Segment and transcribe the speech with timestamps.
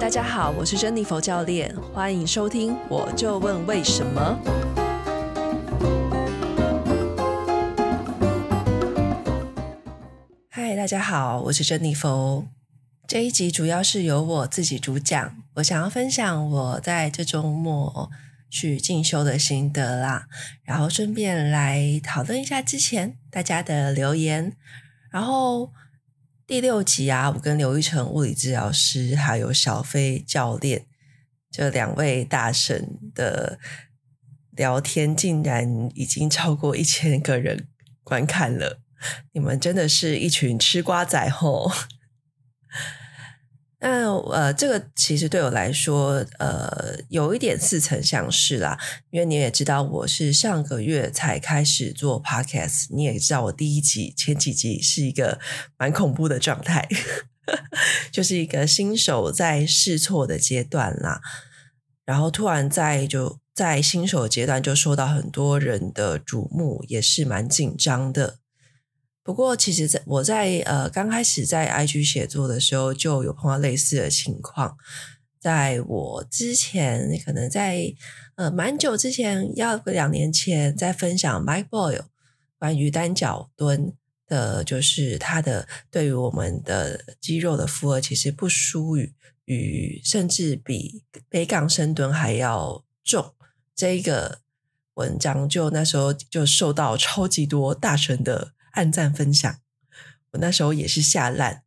[0.00, 2.74] 大家好，我是珍妮佛教练，欢迎收听。
[2.88, 4.38] 我就问为什么？
[10.48, 12.46] 嗨，大家好，我是珍妮佛。
[13.08, 18.08] 这一集主要是由我自己主讲，我想要分享我在这周末
[18.48, 20.28] 去进修的心得啦，
[20.62, 24.56] 然后顺便来讨论一下之前大家的留言，
[25.10, 25.72] 然后。
[26.48, 30.86] 第六集啊，我跟刘玉成物理治疗师还有小飞教练
[31.50, 33.58] 这两位大神的
[34.52, 37.68] 聊天，竟然已经超过一千个人
[38.02, 38.80] 观看了。
[39.32, 41.70] 你们真的是一群吃瓜仔吼！
[43.80, 48.76] 那呃，这个其实对我来说，呃，有一点似曾相识啦。
[49.10, 55.38] 因为你也知道，我是上个月才开始做 podcast，你也知道，我第一集前几集是一个
[55.76, 56.88] 蛮恐怖的状态，
[58.10, 61.20] 就是一个新手在试错的阶段啦。
[62.04, 68.38] 然后突然在就在新手阶段就受到很多人的瞩目，也是蛮紧张的。
[69.28, 74.78] 不过，其实在我在呃刚开始在 IG 写作的时候，就有碰到类似的情况。
[75.38, 77.92] 在我之前，可能在
[78.36, 82.06] 呃蛮久之前，要个两年前，在分享 Mike Boyle
[82.58, 83.92] 关于单脚蹲
[84.26, 89.12] 的，就是他的对于我们的肌肉的负荷，其实不输于
[89.44, 93.34] 与甚至比北港深蹲还要重。
[93.76, 94.40] 这一个
[94.94, 98.52] 文章就那时候就受到超级多大神的。
[98.72, 99.58] 按赞分享，
[100.32, 101.62] 我那时候也是吓烂，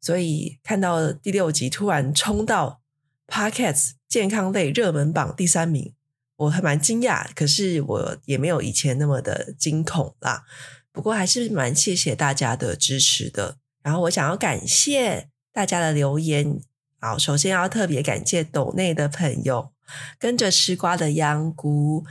[0.00, 2.80] 所以看到第六集突然冲到
[3.26, 5.94] Podcast 健康类热门榜第三名，
[6.36, 10.44] 我还蛮惊讶，可是我也没有以前那么的惊恐啦。
[10.92, 13.58] 不过还是蛮谢谢大家的支持的。
[13.82, 16.60] 然后我想要感谢大家的留言，
[16.98, 19.72] 好，首先要特别感谢抖内的朋友，
[20.18, 22.04] 跟着吃瓜的央姑，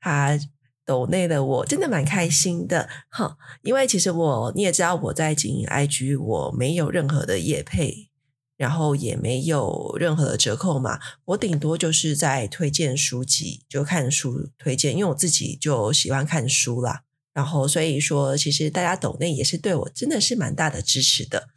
[0.00, 0.38] 他。
[0.84, 8.10] 抖内的我真的蛮开心的，哈，因为其实我你也知道我在经营 IG，我没有任何的业配，
[8.56, 17.02] 然后也没有任何的折扣嘛，我顶多就是在推荐书籍，就看书推荐，因为我自己就喜欢看书啦，
[17.32, 21.48] 然后所以说其实大家抖内也是对我真的是蛮大的支持的。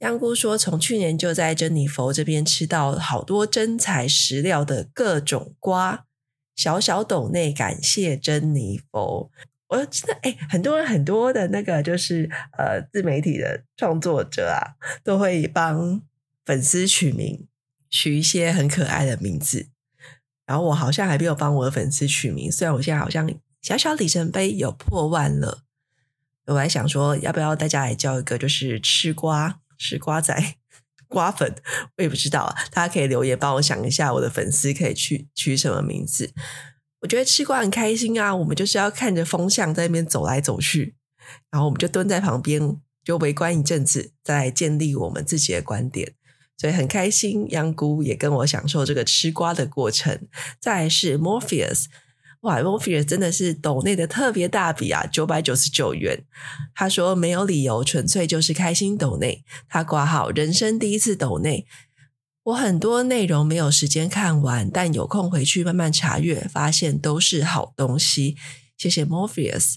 [0.00, 6.05] 央姑说，从去年就在珍妮佛这边吃到好多真材实料的各种瓜。
[6.56, 9.30] 小小斗内，感谢珍妮佛。
[9.68, 14.74] 我真的哎，很多人很多的那个就是呃，自媒体的创作者啊，
[15.04, 16.00] 都会帮
[16.44, 17.46] 粉丝取名，
[17.90, 19.68] 取一些很可爱的名字。
[20.46, 23.28] 然后我好像还没有帮我的粉丝取名，虽然我现在好像
[23.60, 25.64] 小小里程碑有破万了。
[26.46, 30.54] 我还想说，要不要大家来叫一个，就是吃瓜吃瓜仔。
[31.08, 31.54] 瓜粉，
[31.96, 32.54] 我也不知道。
[32.70, 36.32] 大家可以留言帮我想一下，我的粉丝可以取取什么名字？
[37.00, 38.34] 我觉得吃瓜很开心啊。
[38.34, 40.96] 我们就是要看着风向在那边走来走去，
[41.50, 46.14] 然后我们就蹲在旁边就围观一阵子，再建立我们自己的观点，
[46.58, 47.46] 所以很开心。
[47.50, 50.26] 央姑也跟我享受这个吃瓜的过程。
[50.60, 51.84] 再来是 Morpheus。
[52.46, 56.24] 哇，Morpheus 真的是抖内的特别大笔啊，九百九十九元。
[56.76, 59.44] 他说没有理由，纯粹就是开心抖内。
[59.68, 61.66] 他挂号人生第一次抖内，
[62.44, 68.36] 我很多内容没有时间看完，但有空回去慢慢查阅，发现都是好东西。
[68.78, 69.74] 谢谢 Morpheus，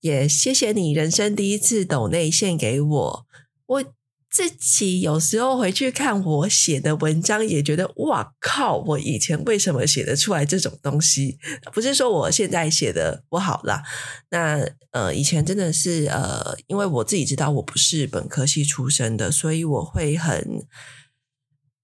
[0.00, 3.26] 也谢谢你人生第一次抖内献给我。
[3.66, 3.97] 我。
[4.38, 8.76] 自己有时候回去看我写的文章，也觉得哇靠！
[8.76, 11.40] 我以前为什么写得出来这种东西？
[11.72, 13.82] 不是说我现在写的不好啦。
[14.30, 20.64] 那呃，以前真的是呃，因为我自己知道我不是本科系出身的，所以我会很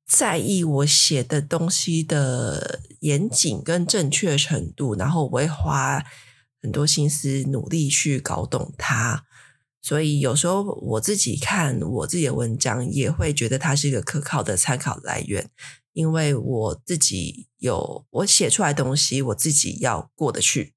[0.08, 6.04] 在意我写的东西的严谨跟正确程度，然后我会花
[6.62, 9.24] 很多心思努力去搞懂它。
[9.84, 15.50] 所以有时候我自己看我自己的文章，也会觉得它是一个可靠的参考来源，
[15.92, 20.72] 因为我自己有我写出来的东西，我自己要过得去。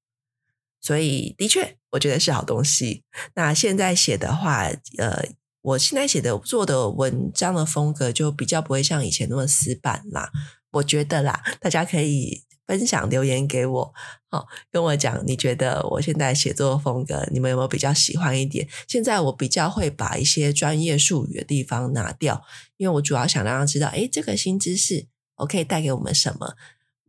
[0.78, 3.04] 所以的确，我觉得是好东西。
[3.34, 4.64] 那现在写的话，
[4.98, 5.24] 呃，
[5.62, 10.30] 我现在写的做的文章的风格就比较不会像以前那么死板啦。
[10.72, 12.44] 我觉得啦，大家可以。
[12.68, 13.94] 分享留言给我，
[14.28, 18.68] 好，跟我讲你觉得我现在写作风格，你们有没有比较喜欢一点？
[18.86, 22.44] 现在我比较会把一些专业术语的地方拿掉，
[22.76, 25.06] 因为我主要想让他知道，诶，这个新知识
[25.38, 26.56] 我可以带给我们什么？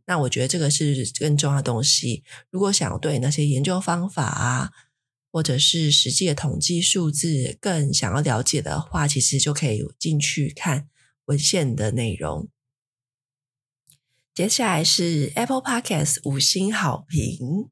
[0.06, 2.24] 那我觉得这个是更重要的东西。
[2.48, 4.70] 如果想对那些研究方法啊，
[5.30, 10.88] 或者是实际的统计数字更想要了解的话，其实就可以进去看
[11.26, 12.48] 文献的内容。
[14.40, 17.68] 接下来是 Apple Podcast 五星好评。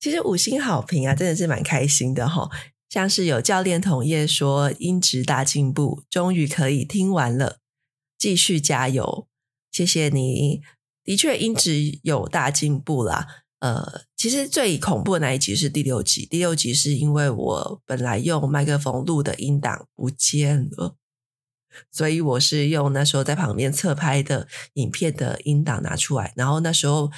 [0.00, 2.50] 其实五星好评啊，真的是蛮开心的哈。
[2.88, 7.60] 像是有教练同业说音质大进步，终于可以听完了，
[8.18, 9.28] 继续加油，
[9.70, 10.60] 谢谢你。
[11.04, 13.44] 的确，音质有大进步啦。
[13.60, 20.96] 呃，其实最恐怖的那一集是第六集，第六集是因为我本来用麦克风录的音档不见了，
[21.90, 27.10] 所以我是用那时候在旁边侧拍的影片的音档拿出来，然后那时候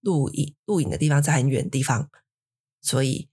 [0.00, 2.10] 录影录影的地方在很远的地方，
[2.80, 3.28] 所以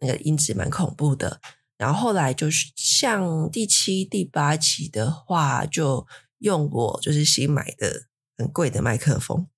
[0.00, 1.40] 那个音质蛮恐怖的。
[1.76, 6.06] 然后后来就是像第七、第八集的话，就
[6.38, 8.06] 用我就是新买的
[8.36, 9.48] 很贵的麦克风，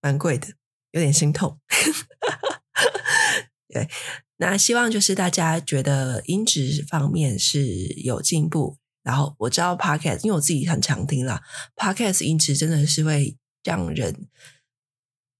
[0.00, 0.54] 蛮贵的。
[0.92, 1.60] 有点心痛，
[3.68, 3.90] 对，
[4.38, 7.62] 那希望就是大家觉得音质方面是
[8.02, 11.42] 有进步，然后我知道 Podcast，因为我自己很常听啦
[11.74, 14.28] ，Podcast 音质真的是会让人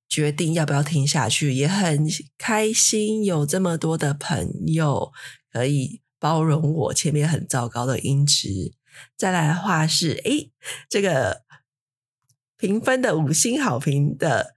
[0.08, 5.12] 决定要不要听下去，也很开心有这么多的朋友
[5.52, 8.72] 可以包容我前面很糟糕的音质。
[9.18, 10.50] 再来的话是，诶，
[10.88, 11.42] 这个
[12.56, 14.54] 评分的五星好评的。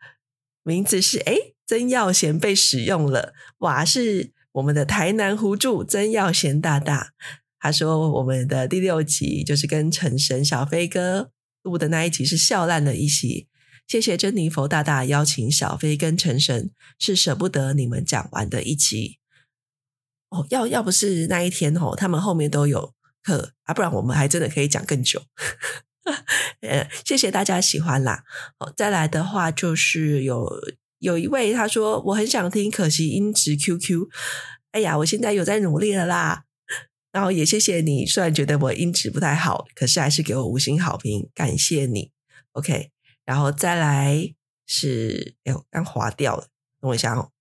[0.64, 1.36] 名字是哎，
[1.66, 3.84] 曾耀贤被使用了哇！
[3.84, 7.14] 是我们的台南胡柱曾耀贤大大，
[7.62, 11.32] 他说我们的第六集就是跟陈神小飞哥
[11.62, 13.48] 录的那一集是笑烂的一集，
[13.88, 19.20] 谢谢珍妮佛大大邀请小飞跟陈神，是舍不得你们讲完的一集
[20.30, 20.48] 哦。
[20.50, 25.22] 要要不是那一天哦，他们后面都有课啊，不然我们还真的可以讲更久。
[26.62, 28.24] 呃，谢谢大家喜欢啦。
[28.58, 30.50] 哦，再来的话就是有
[30.98, 34.08] 有一位他说我很想听，可惜音质 QQ。
[34.72, 36.46] 哎呀，我现在有在努力了啦。
[37.12, 42.12] 然后也谢谢你，虽然觉得我音质不太好，可是还是给我五星好评，感谢你。
[42.54, 42.92] OK，
[43.26, 44.34] 然后再来
[44.66, 46.48] 是哎，呦刚滑掉了，
[46.80, 47.32] 等我一下哦。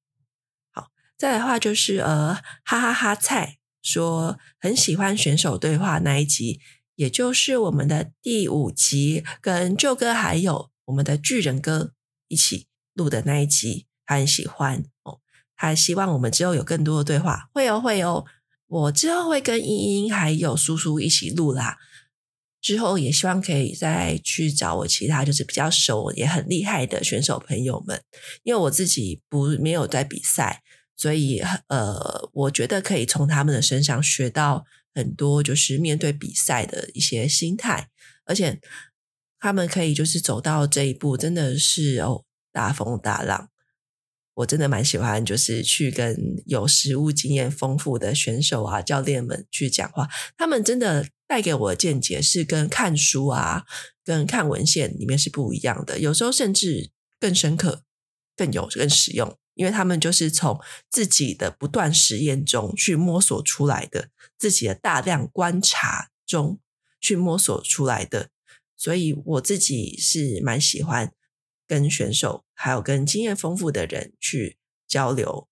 [0.73, 2.35] 好，再来的话就是呃，
[2.65, 6.61] 哈哈哈菜说很喜欢选手对话那一集。
[6.97, 11.95] 也就是我们的第五集，跟旧哥还有我们的巨人哥
[12.29, 15.19] 一起录的那一集，他很喜欢哦。
[15.57, 18.27] 他希望我们之后有更多的对话，会哦会哦。
[18.71, 21.77] 我之后会跟英英还有叔叔一起录啦。
[22.63, 28.03] 之后也希望可以再去找我其他就是比较熟也很厉害的选手朋友们，
[28.43, 30.63] 因为我自己不没有在比赛，
[30.97, 34.65] 所以呃，我觉得可以从他们的身上学到。
[34.93, 37.89] 很多就是面对比赛的一些心态，
[38.25, 38.61] 而且
[39.39, 43.51] 他们可以就是走到这一步，真的是哦大风大浪。
[44.41, 46.17] 我真的蛮喜欢，就是去跟
[46.47, 53.65] 有实务经验丰富的选手啊、教练们去讲话，他们真的带给我的见解是跟看书啊、
[54.05, 57.83] 跟看文献里面是不一样的，有时候甚至更深刻、
[58.37, 59.37] 更有、更实用。
[59.55, 60.59] 因为他们就是从
[60.89, 64.09] 自己的不断实验中去摸索出来的，
[64.39, 66.59] 自己的大量观察中
[66.99, 68.31] 去摸索出来的，
[68.75, 71.13] 所以我自己是蛮喜欢
[71.71, 74.59] 跟选手还有跟经验丰富的人去
[74.89, 75.47] 交流。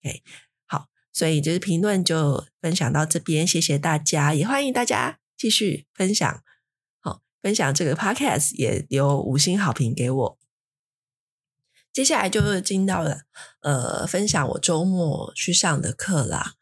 [0.00, 0.22] OK，
[0.64, 6.44] 好，所以就是评论就分享到这边，谢谢大家，也欢迎大家继续分享，
[7.00, 10.38] 好，分享这个 Podcast 也留五星好评给我。
[11.92, 13.22] 接下来就是进到了
[13.62, 16.54] 呃，分享我周末去上的课啦。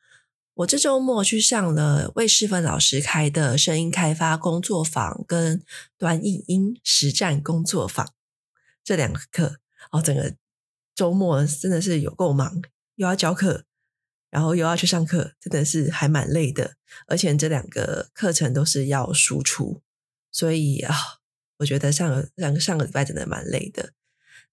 [0.54, 5.62] 我这周末去上了魏世芬老师开的声音开发工作坊跟
[5.99, 8.14] 短影音实战工作坊
[8.85, 9.57] 这两个课。
[9.91, 10.35] 哦，整个
[10.95, 12.62] 周末真的是有够忙，
[12.95, 13.64] 又要教课，
[14.31, 16.76] 然后又要去上课，真的是还蛮累的。
[17.07, 19.83] 而且这两个课程都是要输出，
[20.31, 20.95] 所以啊，
[21.59, 23.93] 我觉得上个上个上个礼拜真的蛮累的。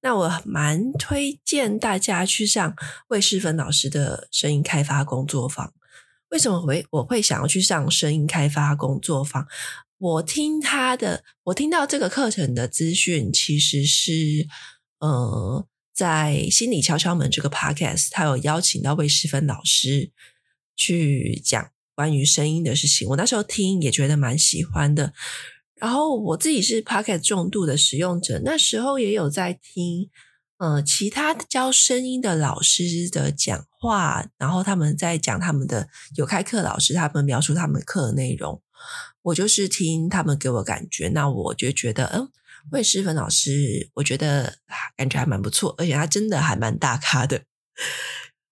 [0.02, 2.76] 那我蛮推荐大家去上
[3.10, 5.74] 魏世芬老师的声音开发工作坊。
[6.30, 9.48] 为什么我会我会想要去上声音开发工作坊？
[10.02, 14.48] 我听他的，我听到这个课程的资讯，其实是
[15.00, 20.12] 呃，在心理敲敲门这个 podcast，他有邀请到魏诗芬老师
[20.76, 23.08] 去讲关于声音的事情。
[23.10, 25.14] 我那时候听也觉得蛮喜欢的。
[25.76, 30.10] 然后我自己是 Podcast 重度的使用者，那时候也有在听，
[30.58, 38.64] 呃，其他教声音的老师的讲话，然后他们在讲他们的有开课老师，他们描述他们课的内容，
[39.24, 42.30] 我就是听他们给我感觉，那我就觉得，嗯，
[42.72, 44.58] 魏诗芬老师，我觉得
[44.96, 47.44] 感觉还蛮不错，而且他真的还蛮大咖的，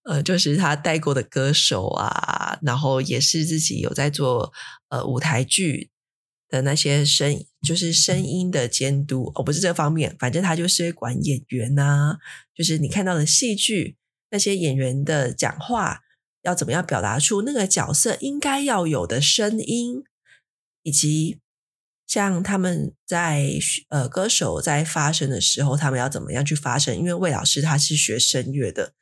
[0.04, 4.54] 呃，就是他带过的歌手啊，然后也是自己有在做
[4.90, 5.92] 呃舞台剧。
[6.52, 12.18] 的那些声，就是声音的监督，哦，不是这方面，反正他就是管演员呐、
[12.56, 13.98] 就是你看到的戏剧
[14.32, 16.00] 那些演员的讲话
[16.42, 20.04] 要怎么样表达出那个角色应该要有的声音，
[20.84, 21.40] 以及
[22.08, 23.52] 像他们在
[23.90, 26.98] 呃歌手在发声的时候，他们要怎么样去发声？
[26.98, 28.94] 因为魏老师他是学声乐的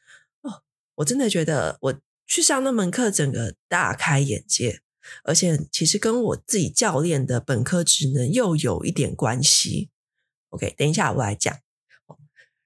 [0.42, 0.64] 哦，
[0.96, 4.82] 我真的觉得我去上那门课，整个大开眼界。
[5.24, 9.90] 而且其实跟我自己教练的本科职能又有一点关系。
[10.50, 11.58] OK，等一下我来讲。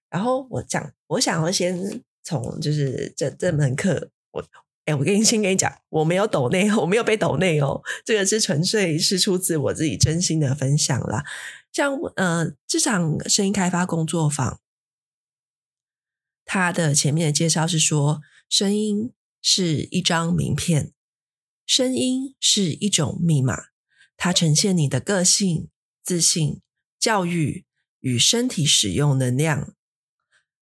[0.10, 4.44] 然后我讲，我想要先从就是这这门课，我
[4.86, 11.24] 哎，我跟你先跟你讲，我没有抖内，我没有被抖内哦，这个是纯粹是出自我自己真心的分享啦。
[11.72, 14.60] 像呃，这场声音开发工作坊，
[16.44, 19.12] 它的前面的介绍是说，声音
[19.42, 20.92] 是一张名片。
[21.68, 23.68] 声音是一种密码，
[24.18, 25.70] 它呈现你的个性、
[26.04, 26.60] 自信、
[27.00, 27.66] 教育
[28.02, 29.74] 与身体使用能量。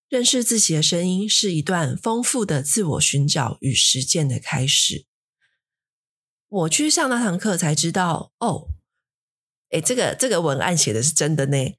[0.10, 5.06] 认识自己的声音是一段丰富的自我寻找与实践的开始。
[6.48, 8.70] 我去上那堂课才知道，哦，
[9.70, 11.58] 诶，这个这个文案写的是真的呢。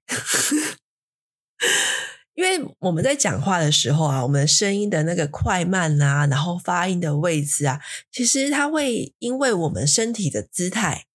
[2.35, 7.81] 因为我们在讲话的时候啊，我们声音的那个快慢啊，然后发音的位置啊，
[8.13, 11.07] 其实它会因为我们身体的姿态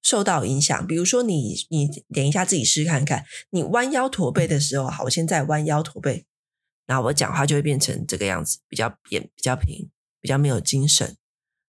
[0.00, 0.86] 受到影响。
[0.86, 6.24] 比如说你，你你点一下自己试看看，你弯腰驼背的时候，好，我现在弯腰驼背，
[6.90, 9.88] 然后我讲话就会变成这个样子，比较扁、比较平、
[10.20, 11.16] 比较没有精神，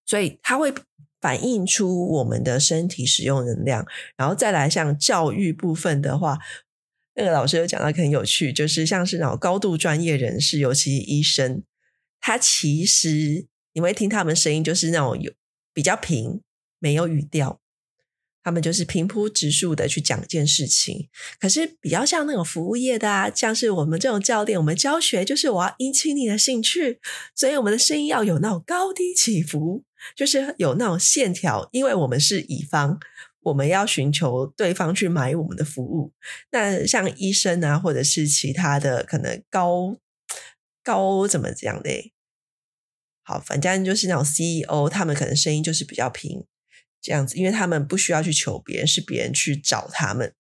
[0.03, 0.73] 所以它会
[1.21, 3.85] 反映出我们的身体使用能量。
[4.17, 6.39] 然后再来像教育部分的话。
[7.13, 11.61] 那个老师有讲到很有趣，就是像是那种高度专业人士，尤其医生，
[12.21, 15.29] 他其实你会听他们声音，就是那种有
[15.73, 16.41] 比较平，
[16.79, 17.59] 没有语调，
[18.43, 21.09] 他们就是平铺直述的去讲一件事情。
[21.39, 26.99] 可是比较像那种服务业的啊，像是我们这种教练，我们教学就是我要引起你的兴趣，
[27.35, 29.83] 所以我们的声音要有那种高低起伏，
[30.15, 32.99] 就是有那种线条，因为我们是乙方。
[33.43, 36.13] 我们要寻求对方去买我们的服务。
[36.51, 39.97] 那像医生啊，或者是其他的可能高
[40.83, 41.89] 高怎么讲呢？
[43.23, 46.45] 好，反正就是那种 CEO，他们可能声音就是比较平
[47.01, 50.33] 这样子，因为他们不需要去求别人，是别人去找他们，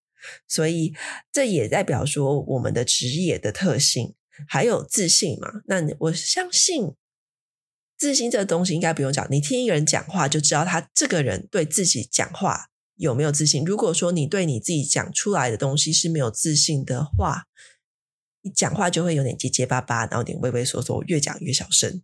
[0.47, 0.93] 所以
[1.31, 4.13] 这也代表说我们的职业的特性
[4.47, 5.61] 还有自信嘛。
[5.65, 6.93] 那我相信
[7.97, 12.67] 自信这个东西应该不用讲，你听一个人讲话就知道他这个人对自己讲话。
[12.97, 13.65] 有没有自信？
[13.65, 17.47] 如果说你对你自己讲出来的东西是没有自信的话，
[18.43, 22.03] 你讲话就会有点结结巴巴，然后有点畏畏缩缩，越讲越小声。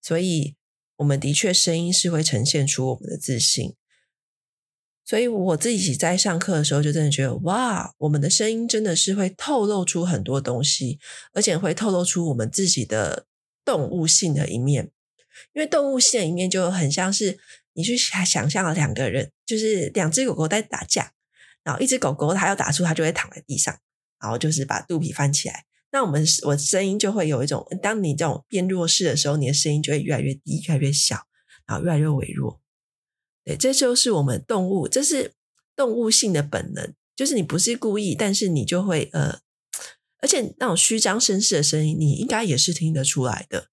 [0.00, 0.54] 所以，
[1.02, 3.74] 我们的确声音是会呈现出我们的自信。
[5.04, 10.98] 所以，我自己在上课的时候就真的觉得，哇，我们的声音真的是会透露出很多东西，
[11.32, 13.26] 而且会透露出我们自己的
[13.64, 14.90] 动物性的一面。
[15.52, 17.38] 因为动物性的一面就很像是。
[17.74, 21.14] 你去想象了两个人，就是两只狗狗在打架，
[21.64, 23.74] 然后一只狗狗它要打出，它就会躺在地上，
[24.20, 25.64] 然后就是把肚皮翻起来。
[25.92, 31.26] 那我们我声音就会有一种，当你这种变弱势的时候，你的声音就会越来越低，越来越小，
[31.66, 32.60] 然后越来越微弱。
[33.44, 35.34] 对，这就是我们动物，这是
[35.76, 39.40] 动物性的本能，就是你不是故意，但是你就会呃，
[40.20, 43.68] 而且那种虚张声势的声音，你应该也是听得出来的。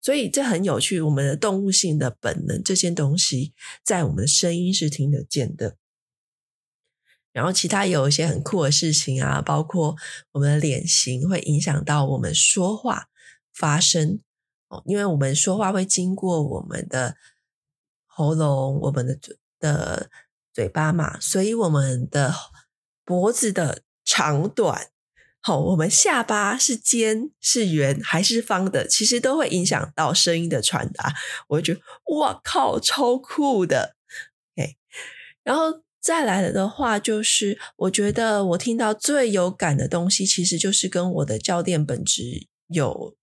[0.00, 5.76] 所以这很有趣，我们的动物性的本能这些东西，在我们的声音是听得见的。
[7.34, 9.96] 然后其他有一些很酷的事情啊，包括
[10.32, 13.08] 我们的脸型会影响到我们说话
[13.52, 14.20] 发声
[14.68, 17.16] 哦，因为我们说话会经过我们的
[18.06, 20.08] 喉咙、我们的嘴的
[20.52, 22.32] 嘴巴嘛，所以我们的
[23.04, 24.90] 脖子的长短。
[25.40, 31.12] 好，我们下巴是尖是圆还是方的，其实都会影响到声音的传达。
[31.48, 33.96] 我就觉得，哇靠，超酷的。
[34.56, 34.76] OK，
[35.42, 43.16] 然后再来了的话，就是我觉得我听到最有感的东西，其实就是跟我的教练本质有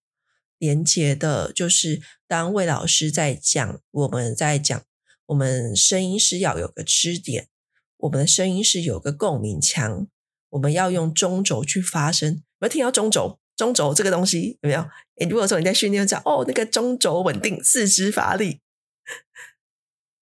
[0.57, 4.81] 连接的，就是当魏老师在讲，我们在讲，
[5.27, 7.49] 我们声音是要有个支点，
[7.97, 10.07] 我们的声音是有个共鸣腔。
[10.49, 13.37] 我们要用中轴去发声，有没有听到中轴？
[13.55, 14.81] 中轴这个东西有没有？
[15.19, 18.59] 诶，如果说你在训练讲哦，那个中轴稳定，四肢发力，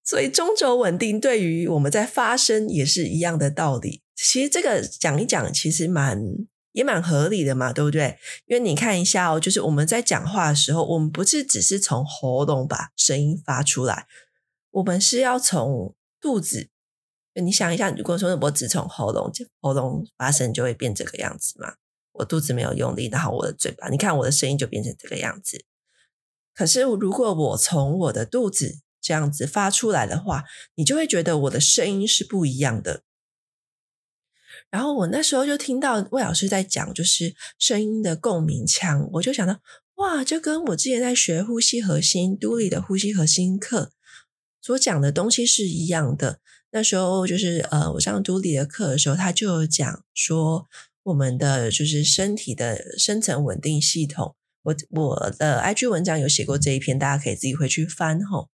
[0.10, 4.02] 所以中轴稳定对于我们在发声也是一样的道理。
[4.16, 6.20] 其实这个讲一讲，其实蛮
[6.72, 8.18] 也蛮合理的嘛，对不对？
[8.48, 14.08] 因为你看一下哦，就是我们在讲话的时候，我们不是只是从喉咙把声音发出来，
[14.72, 16.70] 我们是要从肚子。
[17.36, 21.76] 你想一下，如果说我只从喉咙喉咙发声，就会变这个样子嘛。
[22.14, 25.64] 我肚子没有用力，然后我的嘴巴，你看我的声音就变成这个样子。
[26.56, 30.44] 可是如果我从我的肚子这样子发出来的话，
[30.76, 33.04] 你就会觉得我的声音是不一样的。
[34.70, 39.62] 然后我那时候就听到魏老师在讲，就是声音的共鸣腔，我就想到，
[39.96, 43.94] 哇，就跟我之前在学呼吸核心、杜里的呼吸核心课
[44.62, 46.40] 所讲的东西是一样的。
[46.72, 50.68] 那时候就是呃，我上杜里的课的时候，他就有讲说，
[51.04, 54.36] 我们的就是身体的深层稳定系统。
[54.62, 58.50] 我我的 IG 文章有写过这一篇，大家可以自己回去翻吼。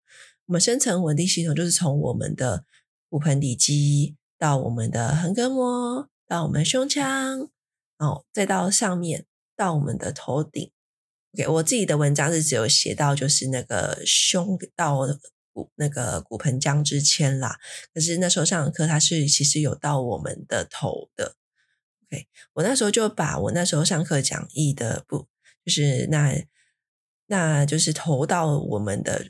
[0.46, 2.66] 我们深层稳定系统就是从我们的
[3.10, 4.16] 骨盆底肌。
[4.38, 7.50] 到我们的横膈膜，到我们胸腔，
[7.98, 9.26] 哦，再到上面，
[9.56, 10.74] 到我们的头顶。
[11.34, 15.00] OK，我自己的文章是只有写到就是那个胸到
[15.54, 17.58] 骨那个骨盆腔之间啦。
[17.94, 21.38] 可是那时候上的课，它是其实有到我们的头的。
[22.06, 25.30] OK，我那时候就把我那时候上课讲义的不，
[25.66, 26.46] 就是那
[27.28, 29.28] 那就是头到我们的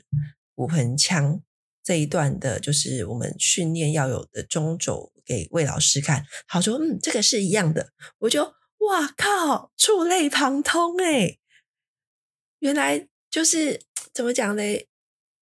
[0.56, 1.40] 骨盆腔。
[1.84, 8.42] 这一段的就是我们训练要有的中轴给魏老师看，好说，嗯，这个是一样的，我就
[8.78, 11.38] 哇靠，触类旁通诶，
[12.58, 13.82] 原来就是
[14.12, 14.88] 怎么讲嘞？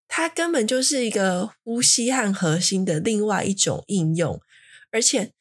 [0.07, 4.39] 它根本就是一个呼吸和核心的另外一种应用，
[4.91, 5.33] 而且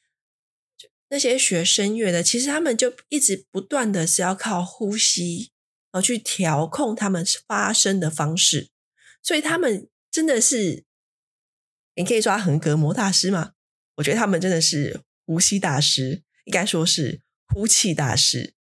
[1.10, 5.52] 那些学声乐的，其实他们就一直不断的是要靠呼吸
[5.92, 8.70] 而去调控他们发声的方式，
[9.24, 10.84] 所以他们真的是。
[11.96, 13.52] 你可以说横膈膜大师吗？
[13.98, 17.22] 我觉得他们真的是呼吸大师，应该说是
[17.54, 18.56] 呼气大师。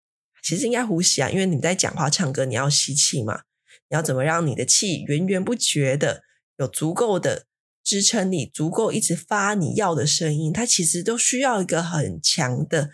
[0.42, 3.42] 其实应该呼吸啊，因为你在讲话、唱歌，你要吸气嘛。
[3.88, 6.24] 你要怎么让你的气源源不绝的
[6.56, 7.46] 有足够的
[7.84, 10.52] 支撑力，足够一直发你要的声音？
[10.52, 12.90] 它其实都需要一个很强的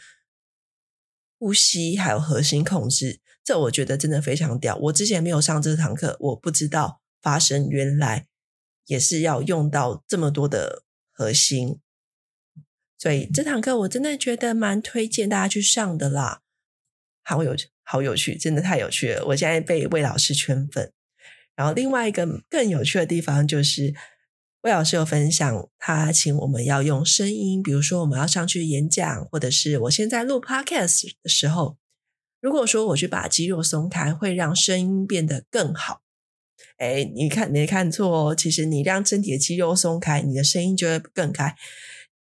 [1.38, 3.20] 呼吸，还有核心控制。
[3.42, 4.76] 这我觉得真的非常屌。
[4.76, 8.26] 我之前没有上这堂课，我不知道发声原来。
[8.88, 11.80] 也是要用到这么多的核心，
[12.96, 16.42] 所以这堂课我真的觉得蛮推荐大家去上的啦，
[17.24, 19.26] 好有好有趣，真的太有趣了！
[19.26, 20.92] 我现在被魏老师圈粉。
[21.56, 23.92] 然后另外一个更有趣的地方就是，
[24.60, 31.76] 魏老师有分享，他请我们要用声音，比如说我们要上去演讲，或者是我现在录 podcast 的时候，
[32.40, 36.02] 如果说我去把肌肉松开，会让声音变得更好。
[36.78, 38.34] 哎，你看，没看错哦。
[38.34, 41.54] 其实你让身体的肌肉松开，你的声音就会更开。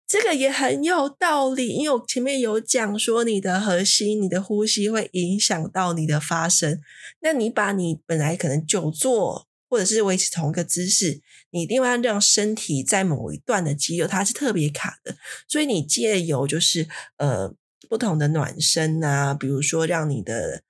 [0.06, 6.80] 这个也很有道理，因为我前面有讲说，你的核心、你的呼吸会影响到你的发声。
[7.20, 11.20] 那你把你本来可能久坐或者是维持同一个姿势，
[11.50, 15.16] 你一定要让身体在某一段的肌肉它是特别卡的，
[15.48, 17.52] 所以你借由就是呃
[17.88, 20.62] 不同的暖身啊，比如说让你的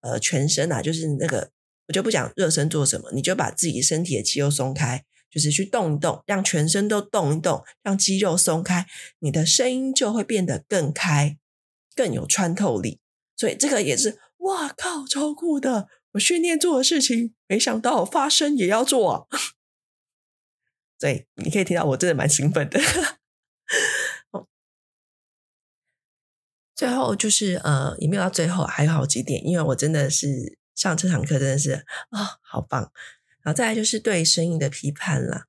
[0.00, 1.50] 呃全身啊，就是那个。
[1.90, 8.86] 我就不讲热身做什么，你就把自己身体的肌肉松开，就是去动一动，让全身都动一动，让肌肉松开，
[9.18, 11.36] 你的声音就会变得更开，
[11.96, 13.00] 更有穿透力。
[13.36, 15.88] 所以这个也是，哇靠，超酷的！
[16.12, 19.26] 我训练做的事情，没想到发声也要做啊。
[21.00, 22.80] 所以你可以听到我真的蛮兴奋的。
[26.76, 30.59] 最后就是呃，也没有到最后，还有好几点，因为我真的是。
[30.74, 32.92] 上这堂课真的是啊、哦，好棒！
[33.42, 35.46] 然后再来就是对声音的批判啦。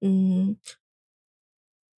[0.00, 0.56] 嗯，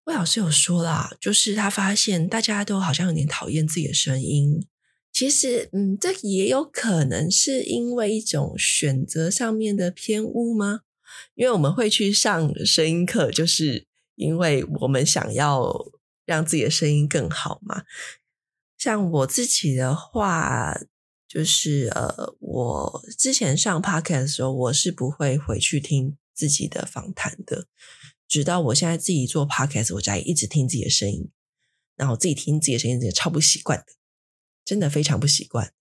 [0.04, 4.66] 魏老师有说啦，就是他发现大家都好像有点讨厌自己的声音。
[5.12, 10.80] 其实，嗯，这也有可能是因为一种选择上面的偏误吗？
[11.34, 13.86] 因为我们会去上声音课，就是
[14.16, 15.72] 因为我们想要
[16.24, 17.84] 让自己的声音更好嘛。
[18.76, 20.76] 像我自己的话。
[21.32, 27.68] 就是呃，我之前上 podcast 的时候，我是不会回去听自己的访谈的。
[28.28, 31.30] 直到我现在自己做 podcast，我才一直听自己的声音，
[31.96, 33.86] 然后自己听自己的声音，真的超不习惯的，
[34.62, 35.72] 真的非常不习惯。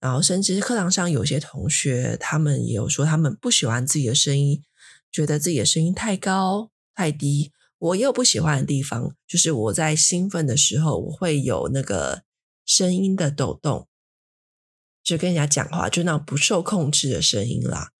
[0.00, 4.64] 然后甚至课堂上有些同学，他们也有说他们不喜欢自己的声音，
[5.12, 7.52] 觉得自己的声音太高太低。
[7.78, 12.24] 我也有不喜欢的地方，就是我在兴奋的时候，我会有那个
[12.66, 13.86] 声音的抖动。
[15.02, 17.92] 就跟人家讲话，就那种不受控制的声音啦。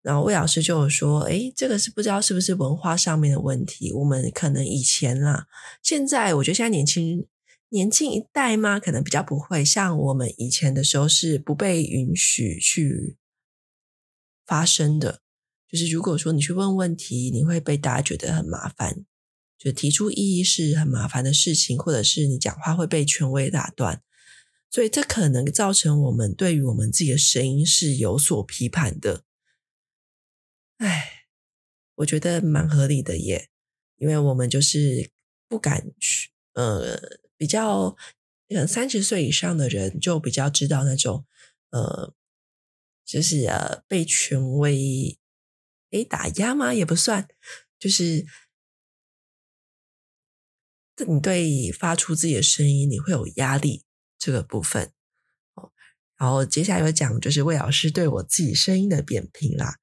[0.00, 3.92] 然后魏老师就说：“诶，这个是不知道是不是文化上面的问题。
[3.92, 5.46] 我们可能以前啦，
[5.82, 7.26] 现在我觉得现在年轻
[7.70, 13.18] 年轻一代嘛，可能比较不会像我们以前的时候是不被允许去
[14.46, 15.20] 发声的。
[15.70, 19.04] 就是如果说你去问问题，你会被大家觉得很麻烦。
[19.58, 24.00] 就提出异议是很麻烦的事情，或者是你讲话会被权威打断，
[24.70, 29.24] 所以这可能造成我们对于我们自己的声音是有所批判的。
[30.76, 31.26] 哎，
[31.96, 33.48] 我觉得蛮合理的耶，
[33.96, 35.10] 因为我们就是
[35.48, 37.00] 不敢去，呃，
[37.36, 37.96] 比较
[38.48, 41.26] 呃三十岁以上的人就比较知道那种，
[41.70, 42.14] 呃，
[43.04, 45.18] 就是呃被权威。
[45.90, 46.74] 诶，打压吗？
[46.74, 47.26] 也不算，
[47.78, 48.26] 就是
[51.06, 53.86] 你对发出自己的声音，你会有压力
[54.18, 54.92] 这个部分。
[55.54, 55.70] 哦，
[56.16, 59.76] 然后接下来有讲，就是魏老师对我自己声音的扁评啦。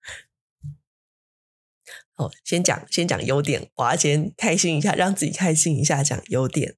[2.16, 6.78] 哦，先讲先讲优点，我要先开心一下，让自己开心一下，讲优点。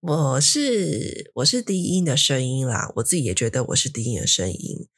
[0.00, 4.88] 我是我是低音的声音啦，我自己也觉得我是低音的声音。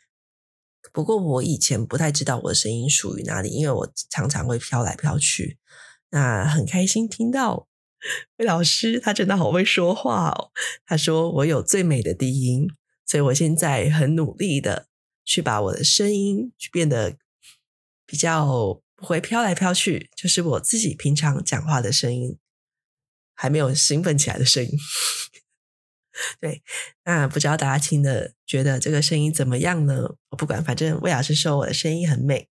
[0.92, 5.58] 不过我以前不太知道我的声音属于哪里，因为我常常会飘来飘去。
[6.10, 7.68] 那很开心听到
[8.36, 10.50] 魏老师，他真的好会说话哦。
[10.84, 12.68] 他说我有最美的低音，
[13.06, 14.88] 所以我现在很努力的
[15.24, 17.16] 去把我的声音去变得
[18.06, 22.38] 比较不会飘来飘去，就是我自己平常讲话的声音，
[23.34, 24.70] 还没有兴奋起来的声音。
[26.40, 26.62] 对，
[27.04, 30.16] 那不知道大家听的觉得这个声音怎么样呢？
[30.28, 32.48] 我不管，反正魏老师说我的声音很美。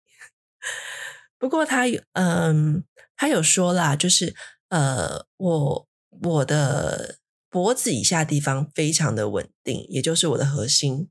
[1.39, 2.85] 不过他有，嗯，
[3.17, 4.35] 他有说啦，就是
[4.69, 5.89] 呃，我
[6.23, 11.09] 我的脖子以下地方非常的稳定，也就是我的核心，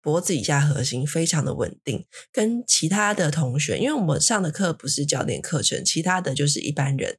[0.00, 7.18] 脖子以下核心非常的稳定，跟其他的同学，因为我们上的课不是教练课程，其他的就是一般人。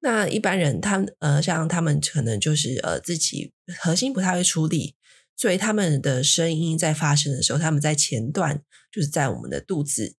[0.00, 4.96] 那一般人，他呃，像他们可能就是呃，自己核心不太会出力，
[5.36, 10.16] 所以他们的声音在发声的时候，他们在前段就是在我们的肚子、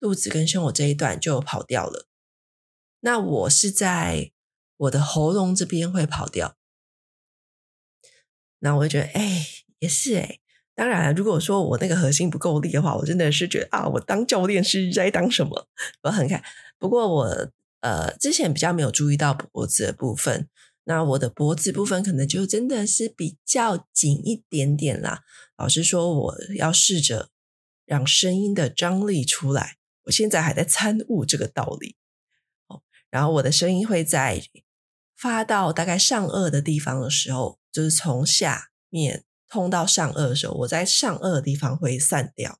[0.00, 2.06] 肚子跟胸口这一段就跑掉了。
[3.00, 4.32] 那我是在
[4.76, 6.56] 我的喉咙这边会跑掉。
[8.60, 9.46] 那我会觉得，哎，
[9.80, 10.38] 也是哎。
[10.74, 15.68] 当然，如果说我那个核心不够力的话，我真的是觉得啊，我当教练是在当什么？
[16.04, 16.42] 我很看。
[16.78, 17.52] 不过我。
[17.82, 20.50] 呃，之前比较没有注意到脖子的部分，
[20.84, 25.22] 那我的脖子部分可能就真的是比较紧一点点啦。
[25.56, 27.30] 老师说我要试着
[27.86, 31.96] 让声音的张力出来，我现在还在参悟这个道理。
[33.10, 34.42] 然后我的声音会在
[35.16, 42.58] 发到大概上颚的地方的时候，就是从下面通到上颚的时候，我在上颚的地方会散掉。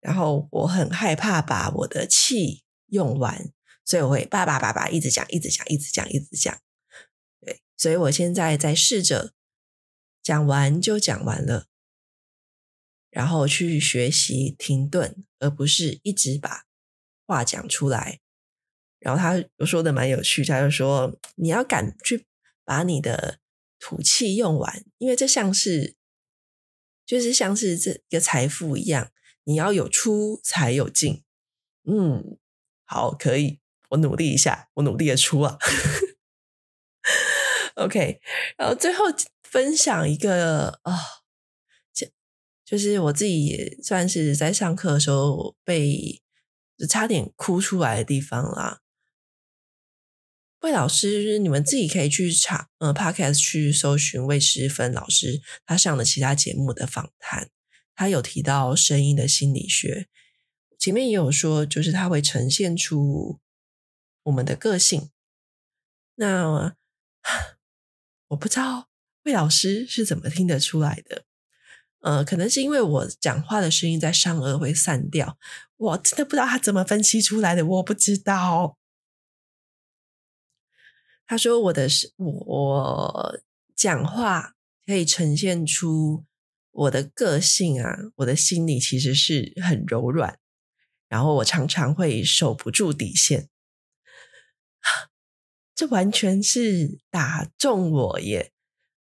[0.00, 3.52] 然后我很害怕把我的气用完，
[3.84, 6.56] 所以我会叭叭叭叭一直讲，一直讲，一直讲，一直讲。
[7.40, 9.34] 对，所以我现在在试着
[10.22, 11.66] 讲完就讲完了，
[13.10, 16.67] 然后去学习停顿，而不是一直把
[17.28, 18.18] 话讲出来。
[18.98, 22.26] 然后他说的蛮有趣，他就说你要敢去
[22.64, 23.38] 把你的
[23.78, 25.94] 土气用完，因为这像是
[27.06, 29.12] 就是像是这一个财富一样。
[29.44, 31.22] 你要有出才有进，
[31.84, 32.38] 嗯，
[32.84, 35.56] 好，可以，我努力一下，我努力的出啊。
[37.76, 38.20] OK，
[38.58, 39.04] 然后最后
[39.42, 40.92] 分享一个啊，
[41.94, 42.06] 就、
[42.62, 46.20] 就是我自己也算是在上课的时候被
[46.86, 48.80] 差点哭出来的地方啦。
[50.60, 57.50] 魏老师，你们自己可以去查，呃，Podcast 去搜寻魏诗芬老师他上的其他节目的访谈。
[57.94, 60.08] 他有提到声音的心理学，
[60.78, 63.40] 前面也有说，就是他会呈现出
[64.24, 65.10] 我们的个性。
[66.16, 66.76] 那
[68.28, 68.88] 我不知道
[69.24, 71.24] 魏老师是怎么听得出来的，
[72.00, 75.38] 呃，可能是因为我讲话的声音在上颚会散掉，
[75.78, 78.76] 我真的不知道他怎么分析出来的，我不知道。
[81.26, 83.40] 他说我的是我
[83.74, 86.26] 讲话可以呈现出。
[86.70, 90.38] 我的个性啊，我的心里其实是很柔软，
[91.08, 93.48] 然后我常常会守不住底线，
[95.74, 98.52] 这完全是打中我耶。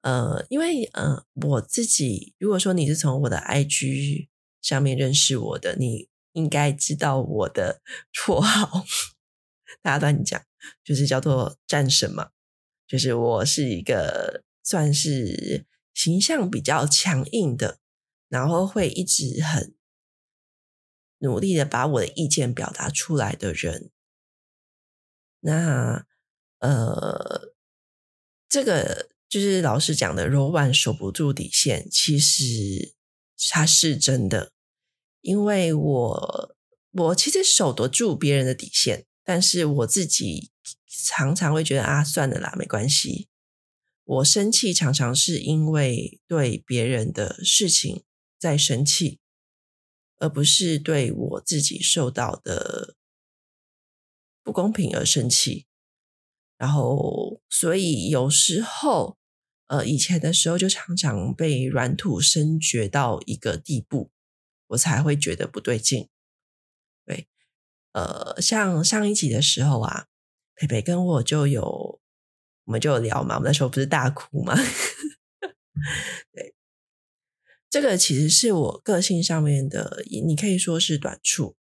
[0.04, 4.30] 呃，因为呃，我自己如果说你是从我的 IG
[4.62, 7.82] 上面认识我的，你应该知道我的
[8.14, 8.86] 绰号，
[9.82, 10.42] 大家都很讲，
[10.84, 12.30] 就是叫做战神嘛，
[12.88, 15.66] 就是我是一个算是。
[15.96, 17.80] 形象比较强硬的，
[18.28, 19.74] 然后会一直很
[21.20, 23.92] 努力的把我的意见表达出来的人。
[25.40, 26.06] 那
[26.60, 27.56] 呃，
[28.50, 32.94] 这个就是老师讲的柔软守不住底线，其实
[33.50, 34.52] 它是真的，
[35.26, 36.56] 因为我
[36.92, 40.52] 我其实守得住别人的底线，但是我自己
[40.88, 43.28] 常常会觉得啊，算了啦，没关系。
[44.04, 48.04] 我生气常常是因为对别人的事情
[48.38, 49.20] 在生气，
[50.20, 52.96] 而不是对我自己受到的
[54.44, 55.66] 不公平而生气。
[56.56, 59.18] 然后，所以有时候，
[59.66, 64.12] 呃，以前的时候就常常被软土深掘到一个地步，
[64.76, 66.10] 我才会觉得不对劲。
[67.06, 67.28] 对，
[67.94, 70.08] 呃，像上一集的时候啊，
[70.56, 72.00] 培培跟我就有，
[72.66, 74.56] 我们就有聊嘛，我们那时候不是大哭吗？
[76.32, 76.56] 对，
[77.70, 81.56] 这个其实是我个性上面的，你可以说是短处。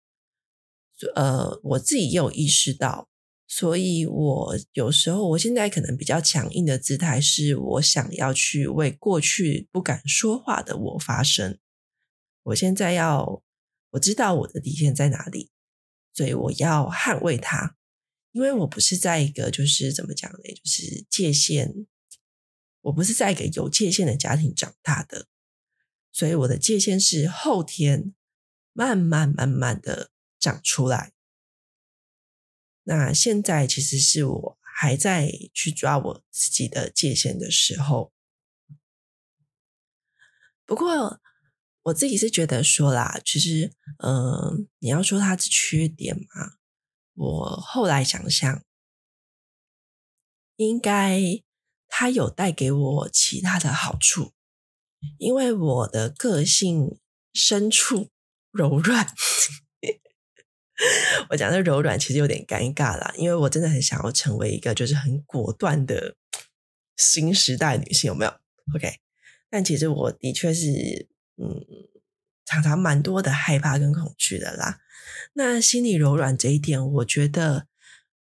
[1.14, 3.09] 呃，我自己也有意识到。
[3.46, 11.59] 所以，我有时候，我现在可能比较强硬的姿态，是我想要去为过去不敢说话的我发声。
[12.44, 13.42] 我现在要，
[13.90, 15.50] 我知道我的底线在哪里，
[16.14, 17.76] 所以我要捍卫它。
[18.33, 21.87] 因为我不是在一个就是怎么讲呢，就是界限，
[22.80, 25.28] 我不是在一个有界限的家庭长大的，
[26.11, 28.12] 所以我的界限是后天
[28.72, 31.12] 慢慢慢慢的长出来。
[32.83, 38.12] 那现在其实是我还在去抓我自己的界限的时候，
[40.66, 41.22] 不过
[41.85, 46.55] 我自己是觉得说啦，其实，嗯、你要说它是缺点嘛，
[47.14, 48.64] 我后来想想，
[50.57, 51.20] 应该
[51.88, 54.33] 它有带给我其他的好处，
[55.18, 56.99] 因为我的个性
[57.33, 58.11] 深处
[58.51, 59.14] 柔软。
[61.31, 66.16] 我讲的柔软其实有点尴尬啦，因为我真的很想要成为一个就是很果断的
[66.97, 68.31] 新时代女性，有没有
[68.75, 68.97] ？OK，
[69.51, 71.64] 但其实我的确是嗯，
[72.44, 74.81] 常常蛮多的害怕跟恐惧的啦。
[75.35, 77.66] 那心里柔软这一点，我觉得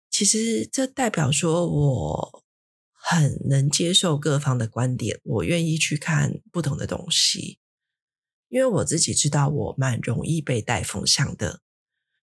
[0.10, 2.44] 其实这代表说我
[2.92, 7.60] 很能接受各方的观点，我愿意去看不同的东西，
[8.50, 11.62] 因为我自己知道我蛮容易被带风向的。